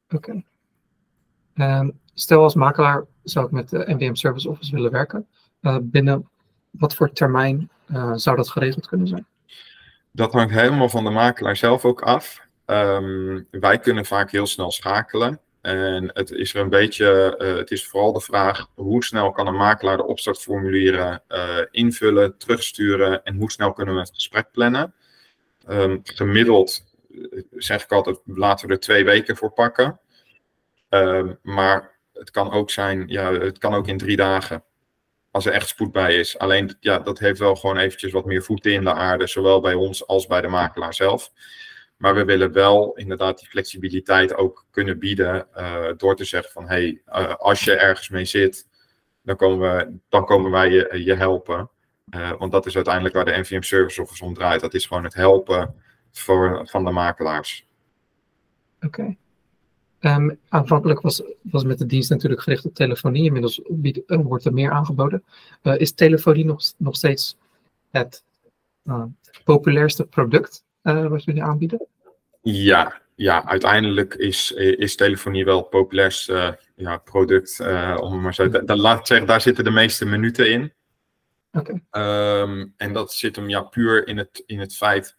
[0.10, 0.44] Oké.
[1.56, 1.94] Okay.
[2.14, 5.28] stel als makelaar zou ik met de NVM Service Office willen werken.
[5.62, 6.30] Uh, binnen
[6.70, 9.26] wat voor termijn uh, zou dat geregeld kunnen zijn?
[10.12, 12.48] Dat hangt helemaal van de makelaar zelf ook af.
[12.66, 15.40] Um, wij kunnen vaak heel snel schakelen.
[15.62, 19.56] En het is een beetje, uh, het is vooral de vraag hoe snel kan een
[19.56, 24.94] makelaar de opstartformulieren uh, invullen, terugsturen en hoe snel kunnen we het gesprek plannen.
[25.70, 30.00] Um, gemiddeld eh, zeg ik altijd, laten we er twee weken voor pakken.
[30.90, 34.64] Um, maar het kan ook zijn, ja, het kan ook in drie dagen.
[35.32, 36.38] Als er echt spoed bij is.
[36.38, 39.74] Alleen, ja, dat heeft wel gewoon eventjes wat meer voeten in de aarde, zowel bij
[39.74, 41.32] ons als bij de makelaar zelf.
[42.00, 46.68] Maar we willen wel inderdaad die flexibiliteit ook kunnen bieden uh, door te zeggen van
[46.68, 48.68] hey, uh, als je ergens mee zit,
[49.22, 51.70] dan komen, we, dan komen wij je, je helpen.
[52.16, 54.62] Uh, want dat is uiteindelijk waar de NVM Service Office om draait.
[54.62, 55.76] Dat is gewoon het helpen
[56.12, 57.66] voor, van de makelaars.
[58.82, 59.16] Oké.
[60.00, 63.24] Ehm, aanvankelijk was, was met de dienst natuurlijk gericht op telefonie.
[63.24, 63.62] Inmiddels
[64.08, 65.24] wordt er meer aangeboden.
[65.62, 67.38] is telefonie nog, nog steeds
[67.90, 68.24] het
[69.44, 71.88] populairste product wat jullie aanbieden?
[72.42, 77.60] Ja, ja uiteindelijk is, is telefonie wel het populairste uh, ja, product.
[77.62, 80.74] Uh, om maar zo, da, laat zeggen, daar zitten de meeste minuten in.
[81.52, 82.42] Okay.
[82.42, 85.18] Um, en dat zit hem ja, puur in het, in het feit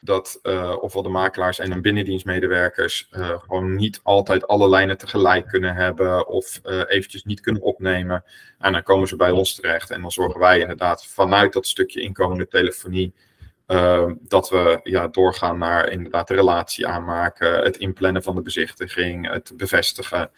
[0.00, 5.74] dat uh, ofwel de makelaars en hun binnendienstmedewerkers gewoon niet altijd alle lijnen tegelijk kunnen
[5.74, 8.24] hebben of eventjes niet kunnen opnemen.
[8.58, 12.00] En dan komen ze bij ons terecht en dan zorgen wij inderdaad vanuit dat stukje
[12.00, 13.14] inkomende telefonie
[14.18, 19.52] dat we ja, doorgaan naar inderdaad de relatie aanmaken, het inplannen van de bezichtiging, het
[19.56, 20.30] bevestigen,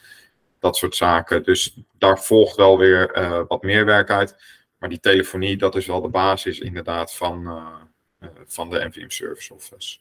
[0.58, 1.42] dat soort zaken.
[1.42, 4.36] Dus daar volgt wel weer uh, wat meer werk uit.
[4.78, 9.54] Maar die telefonie, dat is wel de basis inderdaad van, uh, van de NVM Service
[9.54, 9.98] Office.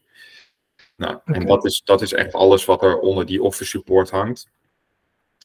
[0.96, 1.36] Nou, okay.
[1.36, 4.50] En dat is, dat is echt alles wat er onder die Office Support hangt.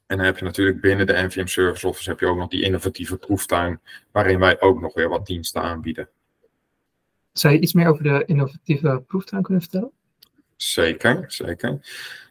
[0.06, 2.62] En dan heb je natuurlijk binnen de NVM Service Office heb je ook nog die
[2.62, 6.08] innovatieve proeftuin, waarin wij ook nog weer wat diensten aanbieden.
[7.34, 9.90] Zou je iets meer over de innovatieve proeftuin kunnen vertellen?
[10.56, 11.68] Zeker, zeker.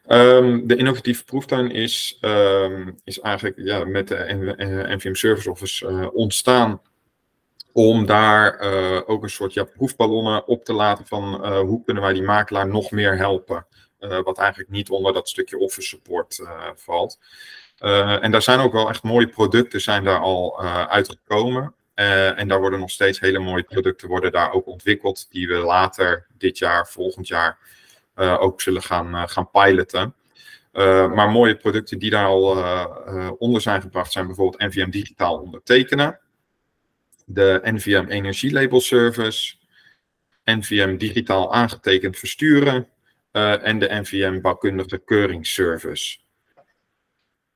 [0.06, 6.08] Um, de innovatieve proeftuin is, um, is eigenlijk ja, met de NVM Service Office uh,
[6.12, 6.80] ontstaan
[7.72, 8.60] om daar
[9.06, 12.90] ook een soort ja, proefballonnen op te laten van hoe kunnen wij die makelaar nog
[12.90, 13.66] meer helpen.
[13.98, 16.42] wat eigenlijk niet onder dat stukje office support
[16.74, 17.18] valt.
[18.20, 21.74] en daar zijn ook wel echt mooie producten zijn daar al uitgekomen.
[21.94, 25.54] Uh, en daar worden nog steeds hele mooie producten worden daar ook ontwikkeld, die we
[25.54, 27.58] later dit jaar, volgend jaar
[28.16, 30.14] uh, ook zullen gaan, uh, gaan piloten.
[31.14, 36.20] maar mooie producten die daar al onder zijn gebracht zijn bijvoorbeeld NVM digitaal ondertekenen,
[37.24, 39.56] de NVM energielabel service,
[40.44, 42.88] NVM digitaal aangetekend versturen
[43.32, 46.18] en de NVM bouwkundige keuringsservice.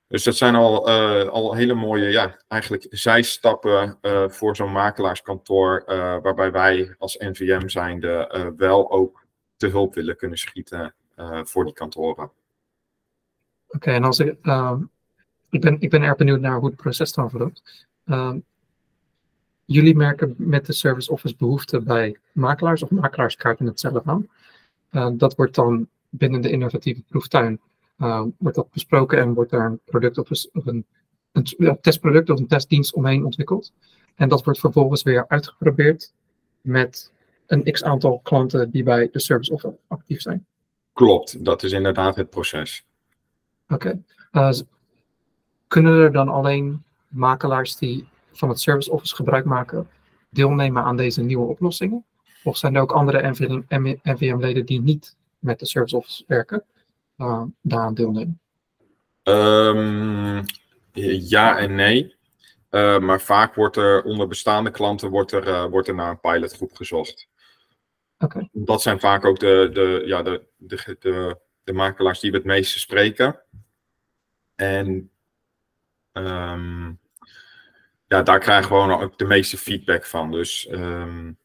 [0.08, 5.84] Dus dat zijn al, uh, al hele mooie, ja, eigenlijk zijstappen uh, voor zo'n makelaarskantoor,
[5.86, 10.94] uh, waarbij wij als NVM zijnde wel ook te hulp willen kunnen schieten
[11.42, 12.30] voor die kantoren.
[13.68, 14.82] Oké, en als ik, ehm,
[15.50, 17.86] ik, ben, ik ben erg benieuwd naar hoe het proces dan verloopt.
[18.04, 18.38] Ehm,
[19.64, 24.28] jullie merken met de service office behoefte bij makelaars of makelaarskaarten het zelf aan.
[25.16, 27.60] dat wordt dan binnen de innovatieve proeftuin
[28.38, 30.30] wordt dat besproken en wordt daar een product of
[30.66, 30.86] een,
[31.32, 33.72] een, testproduct of een testdienst omheen ontwikkeld.
[34.14, 36.12] En dat wordt vervolgens weer uitgeprobeerd
[36.60, 37.12] met
[37.46, 40.46] een x aantal klanten die bij de service office actief zijn.
[40.92, 42.84] Klopt, dat is inderdaad het proces.
[43.68, 44.00] Oké.
[44.32, 44.50] Okay.
[44.52, 44.60] Uh,
[45.68, 49.88] kunnen er dan alleen makelaars die van het service office gebruik maken
[50.30, 52.04] deelnemen aan deze nieuwe oplossingen?
[52.44, 53.30] Of zijn er ook andere
[54.02, 56.64] NVM-leden die niet met de service office werken,
[57.18, 58.40] uh, daaraan deelnemen?
[59.22, 60.44] Um,
[61.20, 62.16] ja en nee.
[62.70, 66.20] Uh, maar vaak wordt er onder bestaande klanten wordt er, uh, wordt er naar een
[66.20, 67.28] pilotgroep gezocht.
[68.18, 68.48] Okay.
[68.52, 72.46] Dat zijn vaak ook de, de, ja, de, de, de, de makelaars die we het
[72.46, 73.42] meeste spreken.
[74.54, 75.10] En
[76.12, 76.98] um,
[78.06, 80.30] ja, daar krijgen we gewoon ook de meeste feedback van.
[80.30, 81.38] Dus um,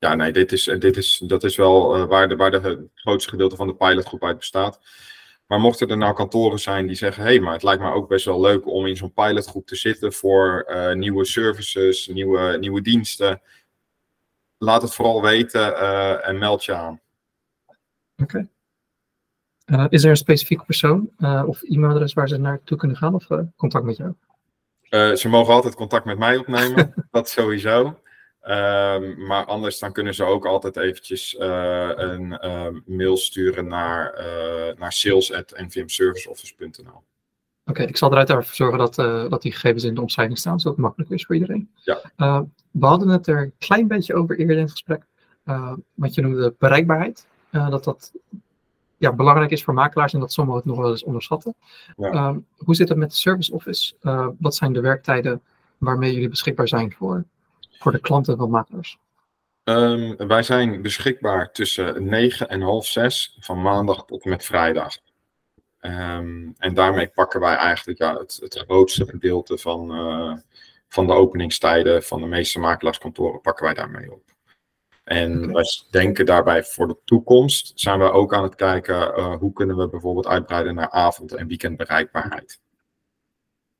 [0.00, 2.78] ja, nee, dit is, dit is, dat is wel uh, waar, de, waar de, het
[2.94, 4.80] grootste gedeelte van de pilotgroep uit bestaat.
[5.46, 8.08] Maar mochten er nou kantoren zijn die zeggen: hé, hey, maar het lijkt me ook
[8.08, 12.80] best wel leuk om in zo'n pilotgroep te zitten voor uh, nieuwe services, nieuwe, nieuwe
[12.80, 13.42] diensten.
[14.58, 17.00] Laat het vooral weten uh, en meld je aan.
[18.16, 18.48] Oké.
[19.66, 19.86] Okay.
[19.88, 21.10] is er een specifieke persoon
[21.46, 24.14] of e-mailadres waar ze naartoe kunnen gaan of contact met jou?
[25.16, 28.00] ze mogen altijd contact met mij opnemen, dat sowieso.
[28.48, 34.14] Um, maar anders dan kunnen ze ook altijd eventjes uh, een uh, mail sturen naar,
[34.18, 36.88] uh, naar sales.nvmserviceoffice.nl.
[36.88, 37.00] Oké,
[37.64, 38.94] okay, ik zal eruit ervoor zorgen dat,
[39.30, 41.70] dat die gegevens in de omschrijving staan, zodat het makkelijk is voor iedereen.
[41.74, 42.00] Ja.
[42.70, 45.02] we hadden het er een klein beetje over eerder in het gesprek,
[45.94, 47.26] wat je noemde bereikbaarheid.
[47.50, 48.12] dat dat
[48.96, 51.54] ja, belangrijk is voor makelaars en dat sommigen het nog wel eens onderschatten.
[51.96, 52.40] Ja.
[52.56, 53.94] hoe zit het met de service office?
[54.38, 55.42] wat zijn de werktijden
[55.78, 57.24] waarmee jullie beschikbaar zijn voor
[57.80, 58.98] voor de klanten van makelaars?
[59.64, 64.96] Um, wij zijn beschikbaar tussen 9 en half 6 van maandag tot en met vrijdag.
[65.80, 70.36] Um, en daarmee pakken wij eigenlijk ja, het, het grootste gedeelte van, uh,
[70.88, 74.22] van de openingstijden van de meeste makelaarskantoren pakken wij daarmee op.
[75.04, 75.52] En okay.
[75.52, 79.76] wij denken daarbij voor de toekomst zijn we ook aan het kijken uh, hoe kunnen
[79.76, 82.60] we bijvoorbeeld uitbreiden naar avond- en weekendbereikbaarheid.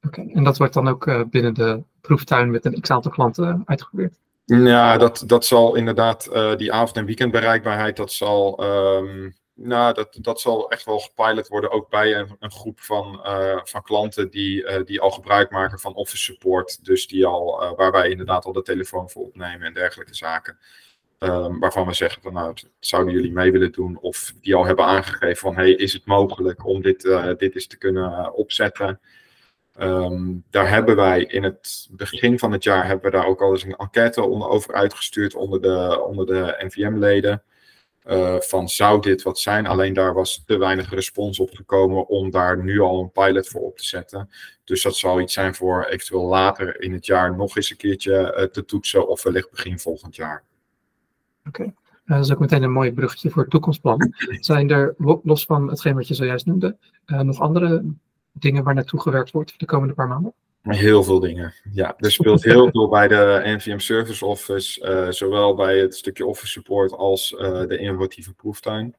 [0.06, 4.14] Oké, en dat wordt dan ook uh, binnen de proeftuin met een x-aantal klanten uitgeprobeerd?
[4.44, 10.18] Ja, dat, dat zal inderdaad, uh, die avond- en weekendbereikbaarheid, dat zal, um, nou, dat,
[10.20, 14.30] dat zal echt wel gepilot worden, ook bij een, een groep van, uh, van klanten
[14.30, 16.84] die, die al gebruik maken van office support.
[16.84, 20.58] Dus die al, waar wij inderdaad al de telefoon voor opnemen en dergelijke zaken.
[21.18, 23.98] Um, waarvan we zeggen van nou, zouden jullie mee willen doen?
[24.00, 27.02] Of die al hebben aangegeven van hey, is het mogelijk om dit,
[27.38, 29.00] dit eens te kunnen opzetten?
[29.82, 33.52] Um, daar hebben wij in het begin van het jaar hebben we daar ook al
[33.52, 37.42] eens een enquête onder, over uitgestuurd onder de, onder de NVM-leden.
[38.06, 39.66] Uh, eh, van zou dit wat zijn?
[39.66, 43.60] Alleen daar was te weinig respons op gekomen om daar nu al een pilot voor
[43.60, 44.30] op te zetten.
[44.64, 48.34] Dus dat zal iets zijn voor eventueel later in het jaar nog eens een keertje
[48.36, 50.42] uh, te toetsen of wellicht begin volgend jaar.
[51.46, 51.74] Oké, okay.
[52.04, 54.14] uh, dat is ook meteen een mooi bruggetje voor het toekomstplan.
[54.40, 56.76] Zijn er, los van hetgeen wat je zojuist noemde,
[57.06, 57.84] nog andere
[58.32, 60.34] dingen waar naartoe gewerkt wordt de komende paar maanden?
[60.62, 61.54] Heel veel dingen.
[61.72, 66.26] Ja, er speelt heel veel bij de NVM Service Office, uh, zowel bij het stukje
[66.26, 68.94] Office Support als uh, de innovatieve proeftuin.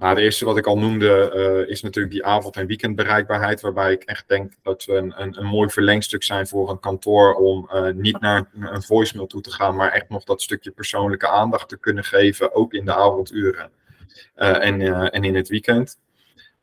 [0.00, 3.92] Maar het eerste wat ik al noemde uh, is natuurlijk die avond- en weekendbereikbaarheid, waarbij
[3.92, 7.68] ik echt denk dat we een, een, een mooi verlengstuk zijn voor een kantoor om
[7.94, 11.78] niet naar een voicemail toe te gaan, maar echt nog dat stukje persoonlijke aandacht te
[11.78, 13.70] kunnen geven, ook in de avonduren
[14.34, 14.80] en,
[15.10, 15.98] en in het weekend.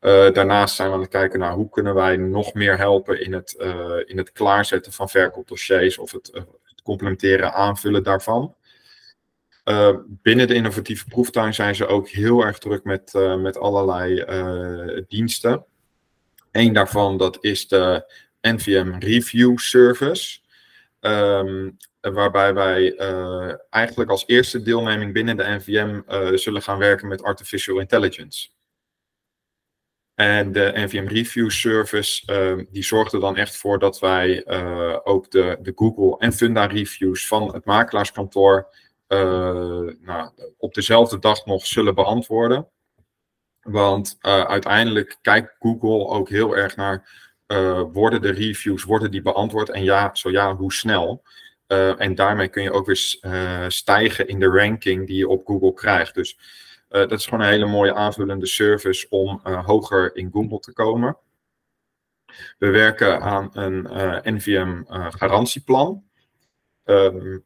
[0.00, 3.32] Uh, daarnaast zijn we aan het kijken naar hoe kunnen wij nog meer helpen in
[3.32, 8.54] het, uh, in het klaarzetten van verkoopdossiers of het, uh, het complementeren, aanvullen daarvan.
[10.06, 14.24] binnen de innovatieve proeftuin zijn ze ook heel erg druk met, met allerlei
[15.08, 15.64] diensten.
[16.52, 20.38] Eén daarvan dat is de NVM Review Service.
[21.00, 22.96] Um, waarbij wij
[23.70, 28.48] eigenlijk als eerste deelneming binnen de NVM eh, zullen gaan werken met artificial intelligence.
[30.18, 34.96] En de NVM Review Service uh, die zorgt er dan echt voor dat wij uh,
[35.04, 38.68] ook de, de Google en Funda reviews van het makelaarskantoor
[39.08, 42.68] nou, op dezelfde dag nog zullen beantwoorden.
[43.60, 47.26] Want uiteindelijk kijkt Google ook heel erg naar
[47.92, 51.22] worden de reviews, worden die beantwoord en ja, zo ja, hoe snel.
[51.98, 53.18] En daarmee kun je ook weer
[53.68, 56.14] stijgen in de ranking die je op Google krijgt.
[56.14, 56.38] Dus
[56.88, 61.18] dat is gewoon een hele mooie aanvullende service om hoger in Google te komen.
[62.58, 63.82] We werken aan een
[64.34, 66.04] NVM garantieplan.
[66.84, 67.44] Um,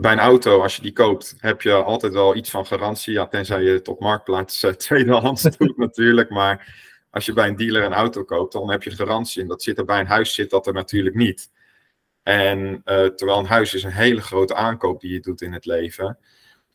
[0.00, 3.12] bij een auto, als je die koopt, heb je altijd wel iets van garantie.
[3.12, 6.30] Ja, tenzij je het op marktplaats tweedehands doet natuurlijk.
[6.30, 6.76] Maar
[7.10, 9.42] als je bij een dealer een auto koopt, dan heb je garantie.
[9.42, 11.50] En dat zit er bij een huis zit dat er natuurlijk niet.
[12.22, 16.18] En terwijl een huis is een hele grote aankoop die je doet in het leven.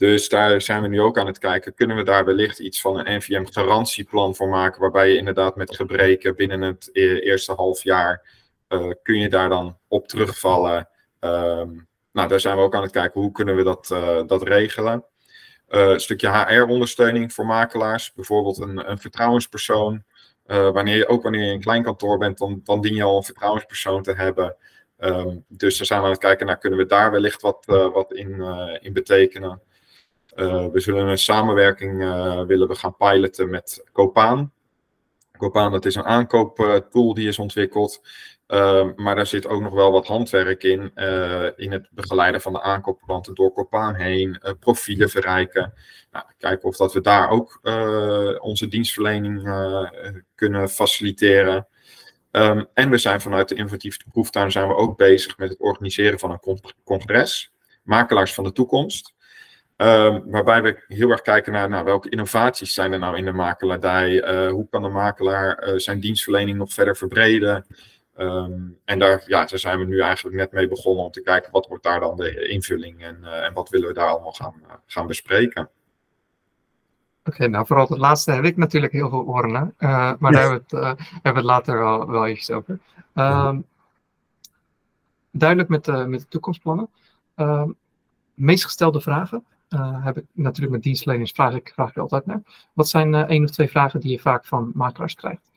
[0.04, 1.74] Dus daar zijn we nu ook aan het kijken.
[1.74, 4.82] Kunnen we daar wellicht iets van een NVM-garantieplan voor maken?
[4.82, 8.28] Waarbij je inderdaad met gebreken binnen het e-, eerste half jaar.
[8.70, 10.90] Uh, kun je daar dan op terugvallen?
[11.20, 13.22] Um, nou, daar zijn we ook aan het kijken.
[13.22, 15.06] Hoe kunnen we dat, uh, dat regelen?
[15.68, 18.14] een stukje HR-ondersteuning voor makelaars.
[18.14, 20.04] Bijvoorbeeld een, een vertrouwenspersoon.
[20.46, 23.24] wanneer je, ook wanneer je een klein kantoor bent, dan, dan dien je al een
[23.24, 24.56] vertrouwenspersoon te hebben.
[25.00, 28.14] Um, dus daar zijn we aan het kijken naar, kunnen we daar wellicht wat, wat
[28.14, 28.42] in,
[28.82, 29.62] in betekenen.
[30.36, 31.98] Uh, we zullen een samenwerking
[32.48, 34.52] willen we gaan piloten met Copaan.
[35.38, 38.02] Copaan, dat is een aankooptool die is ontwikkeld.
[38.48, 40.92] Uh, maar daar zit ook nog wel wat handwerk in.
[40.96, 44.42] Uh, in het begeleiden van de aankoopplanten door Copaan heen.
[44.60, 45.74] Profielen verrijken.
[46.12, 47.60] Nou, kijken of dat we daar ook
[48.42, 49.44] onze dienstverlening
[50.36, 51.68] kunnen faciliteren.
[52.36, 56.20] Um, en we zijn vanuit de innovatieve proeftuin zijn we ook bezig met het organiseren
[56.20, 57.52] van een congres,
[57.84, 59.14] Makelaars van de Toekomst.
[59.84, 63.32] Um, waarbij we heel erg kijken naar nou, welke innovaties zijn er nou in de
[63.32, 64.34] makelaardij.
[64.46, 67.66] Uh, hoe kan de makelaar uh, zijn dienstverlening nog verder verbreden?
[68.18, 71.52] Um, en daar, ja, daar zijn we nu eigenlijk net mee begonnen om te kijken
[71.52, 74.54] wat wordt daar dan de invulling en, uh, en wat willen we daar allemaal gaan,
[74.86, 75.70] gaan bespreken.
[77.26, 79.74] Oké, nou vooral het laatste heb ik natuurlijk heel veel oren naar.
[80.20, 82.80] Maar daar hebben we, het, hebben we het later wel, wel eventjes over.
[83.16, 83.56] Uh,
[85.32, 86.90] duidelijk met, met de toekomstplannen.
[88.34, 89.46] Meest gestelde vragen
[90.04, 92.42] heb ik natuurlijk met dienstverleners vraag ik, vraag ik altijd naar.
[92.74, 95.52] Wat zijn één of twee vragen die je vaak van makelaars krijgt?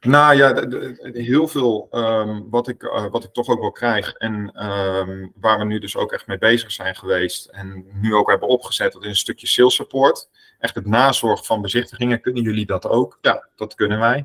[0.00, 0.68] Nou ja,
[1.12, 5.58] heel veel um, wat, ik, uh, wat ik toch ook wel krijg en um, waar
[5.58, 9.02] we nu dus ook echt mee bezig zijn geweest en nu ook hebben opgezet, dat
[9.02, 10.28] is een stukje sales support.
[10.58, 12.20] Echt het nazorg van bezichtigingen.
[12.20, 13.18] Kunnen jullie dat ook?
[13.20, 14.24] Ja, dat kunnen wij.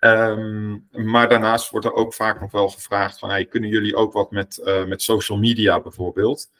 [0.00, 4.12] Um, maar daarnaast wordt er ook vaak nog wel gevraagd van, hey, kunnen jullie ook
[4.12, 6.50] wat met, uh, met social media bijvoorbeeld?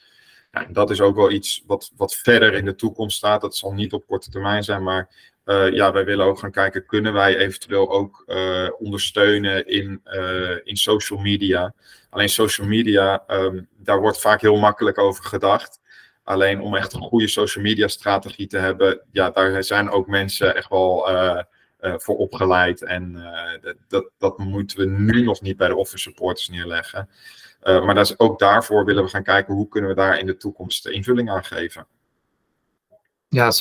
[0.68, 3.40] Dat is ook wel iets wat, wat verder in de toekomst staat.
[3.40, 5.08] Dat zal niet op korte termijn zijn, maar
[5.44, 10.56] uh, ja, wij willen ook gaan kijken, kunnen wij eventueel ook uh, ondersteunen in, uh,
[10.62, 11.74] in social media?
[12.10, 15.80] Alleen social media, um, daar wordt vaak heel makkelijk over gedacht.
[16.22, 20.56] Alleen om echt een goede social media strategie te hebben, ja, daar zijn ook mensen
[20.56, 21.08] echt wel
[21.78, 22.82] voor opgeleid.
[22.82, 23.24] En
[23.88, 27.08] dat, dat moeten we nu nog niet bij de office supporters neerleggen.
[27.64, 30.36] Maar dat is, ook daarvoor willen we gaan kijken hoe kunnen we daar in de
[30.36, 31.86] toekomst invulling aan geven.
[33.28, 33.52] Ja,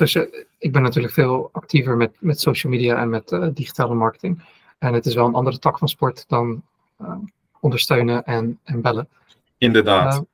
[0.58, 4.44] ik ben natuurlijk veel actiever met, met social media en met uh, digitale marketing.
[4.78, 6.64] En het is wel een andere tak van sport dan
[7.02, 7.16] uh,
[7.60, 9.08] ondersteunen en, en bellen.
[9.58, 10.26] Inderdaad.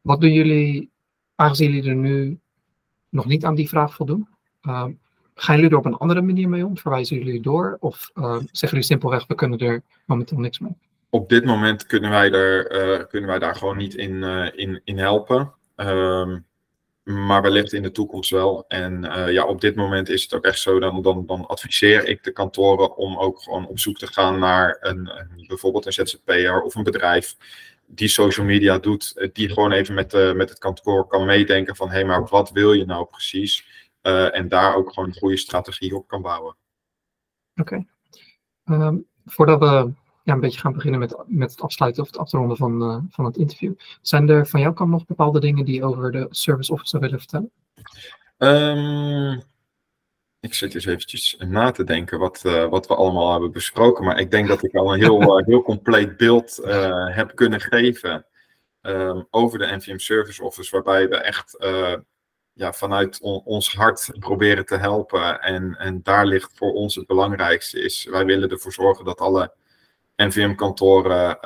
[0.00, 0.90] Wat doen jullie,
[1.34, 2.38] aangezien jullie er nu
[3.08, 4.28] nog niet aan die vraag voldoen?
[5.34, 6.78] gaan jullie er op een andere manier mee om?
[6.78, 7.76] Verwijzen jullie door?
[7.80, 10.76] Of zeggen jullie simpelweg, we kunnen er momenteel niks mee?
[11.14, 14.22] Op dit moment kunnen wij, er, kunnen wij daar gewoon niet in,
[14.54, 15.54] in, in helpen.
[15.76, 16.38] Ehm,
[17.02, 18.64] maar wellicht in de toekomst wel.
[18.68, 22.08] En uh, ja, op dit moment is het ook echt zo, dan, dan, dan adviseer
[22.08, 25.92] ik de kantoren om ook gewoon op zoek te gaan naar een, een bijvoorbeeld een
[25.92, 27.36] ZZP'er of een bedrijf
[27.86, 31.88] die social media doet, eh, die gewoon even met, met het kantoor kan meedenken van
[31.88, 33.80] hé, hey, maar wat wil je nou precies?
[34.02, 36.56] En daar ook gewoon een goede strategie op kan bouwen.
[37.56, 37.84] Oké.
[38.64, 39.92] Um, voordat we
[40.22, 43.24] ja, een beetje gaan beginnen met, met het afsluiten of het afronden van, uh, van
[43.24, 43.72] het interview.
[44.00, 47.18] Zijn er van jouw kant nog bepaalde dingen die je over de service officer willen
[47.18, 47.50] vertellen?
[48.38, 49.42] Um,
[50.40, 54.04] ik zit eens eventjes na te denken wat, uh, wat we allemaal hebben besproken.
[54.04, 56.60] Maar ik denk dat ik al een heel, uh, heel compleet beeld
[57.12, 58.26] heb kunnen geven
[58.82, 60.70] um, over de NVM Service Office.
[60.70, 61.56] Waarbij we echt
[62.54, 65.40] ja, vanuit on, ons hart proberen te helpen.
[65.40, 69.52] En, en daar ligt voor ons het belangrijkste is, wij willen ervoor zorgen dat alle
[70.16, 71.38] NVM-kantoren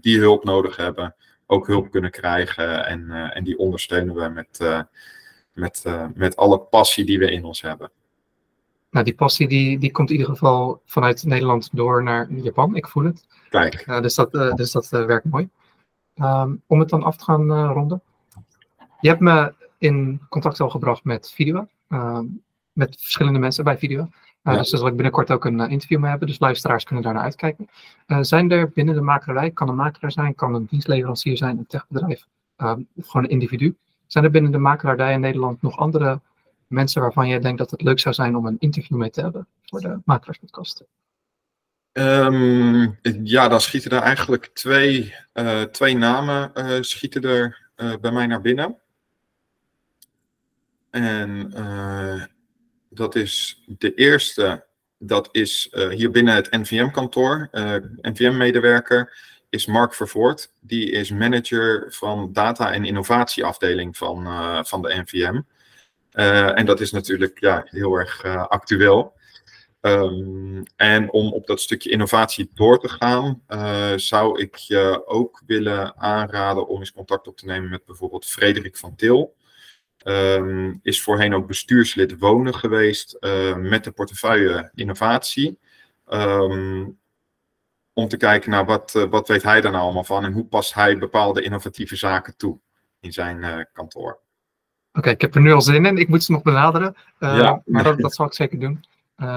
[0.00, 1.14] die hulp nodig hebben,
[1.46, 2.86] ook hulp kunnen krijgen.
[2.86, 4.86] En, en die ondersteunen we met,
[5.52, 5.84] met,
[6.14, 7.90] met alle passie die we in ons hebben
[8.90, 12.76] nou, die passie die, die komt in ieder geval vanuit Nederland door naar Japan.
[12.76, 13.26] Ik voel het.
[13.48, 13.86] Kijk.
[13.86, 15.48] Uh, dus dat, uh, dus dat uh, werkt mooi.
[16.16, 18.02] Um, om het dan af te gaan ronden.
[19.00, 21.68] Je hebt me in contact al gebracht met Video.
[21.88, 22.24] Ehm,
[22.72, 24.08] met verschillende mensen bij Video.
[24.42, 24.56] Ja.
[24.56, 26.28] Dus daar zal ik binnenkort ook een interview mee hebben.
[26.28, 27.68] Dus luisteraars kunnen daar naar uitkijken.
[28.20, 32.26] zijn er binnen de makerij, kan een makelaar zijn, kan een dienstleverancier zijn, een techbedrijf,
[32.56, 33.76] ehm, of gewoon een individu.
[34.06, 36.20] Zijn er binnen de makelaardij in Nederland nog andere
[36.66, 39.46] mensen waarvan jij denkt dat het leuk zou zijn om een interview mee te hebben
[39.64, 40.84] voor de Makelaarspodcast?
[41.92, 48.12] Um, ja, dan schieten er eigenlijk twee, uh, twee namen uh, schieten er uh, bij
[48.12, 48.76] mij naar binnen.
[50.90, 51.52] En
[52.98, 54.66] dat is de eerste,
[54.98, 57.48] dat is hier binnen het NVM-kantoor.
[58.00, 59.18] NVM-medewerker
[59.50, 60.52] is Mark Vervoort.
[60.60, 64.24] Die is manager van data- en innovatieafdeling van,
[64.66, 65.40] van de NVM.
[66.12, 69.16] Uh, en dat is natuurlijk ja, heel erg uh, actueel.
[69.80, 75.42] Um, en om op dat stukje innovatie door te gaan, uh, zou ik je ook
[75.46, 79.34] willen aanraden om eens contact op te nemen met bijvoorbeeld Frederik van Til.
[80.08, 83.16] Um, is voorheen ook bestuurslid wonen geweest
[83.56, 85.58] met de portefeuille innovatie.
[86.12, 86.98] Um,
[87.92, 90.74] om te kijken naar wat, wat weet hij daar nou allemaal van en hoe past
[90.74, 92.58] hij bepaalde innovatieve zaken toe
[93.00, 94.18] in zijn kantoor.
[94.92, 95.96] Oké, ik heb er nu al zin in.
[95.96, 96.96] Ik moet ze nog benaderen.
[97.18, 97.62] Ja.
[97.64, 98.84] Maar dat, dat zal ik zeker doen.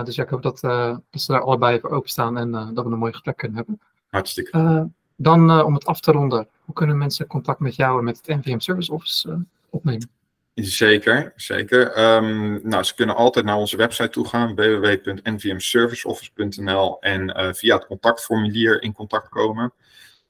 [0.03, 2.97] Dus ja, ik hoop dat, dat ze daar allebei voor openstaan en dat we een
[2.97, 3.81] mooi gesprek kunnen hebben.
[4.09, 4.89] Hartstikke.
[5.15, 8.27] dan om het af te ronden, hoe kunnen mensen contact met jou en met het
[8.27, 10.09] NVM Service Office opnemen?
[10.53, 12.13] Zeker, zeker.
[12.15, 18.81] Um, nou, ze kunnen altijd naar onze website toe gaan, www.nvmserviceoffice.nl en via het contactformulier
[18.81, 19.73] in contact komen.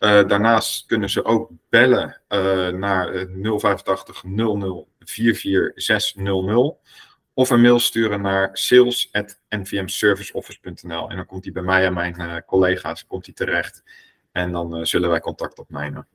[0.01, 3.27] Uh, daarnaast kunnen ze ook bellen uh, naar
[3.59, 6.75] 085 00 44600
[7.33, 13.05] of een mail sturen naar sales.nvmserviceoffice.nl en dan komt die bij mij en mijn collega's
[13.05, 13.83] komt die terecht
[14.31, 16.07] en dan zullen wij contact opnemen.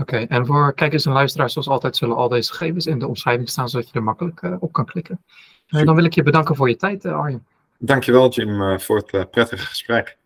[0.00, 3.06] Oké, okay, en voor kijkers en luisteraars, zoals altijd, zullen al deze gegevens in de
[3.06, 5.24] omschrijving staan, zodat je er makkelijk op kan klikken.
[5.66, 7.46] dan wil ik je bedanken voor je tijd, Arjen.
[7.78, 10.18] Dankjewel, Jim, voor het prettige gesprek.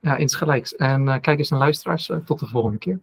[0.00, 0.76] Ja, insgelijks.
[0.76, 3.00] En uh, kijkers en luisteraars, uh, tot de volgende keer.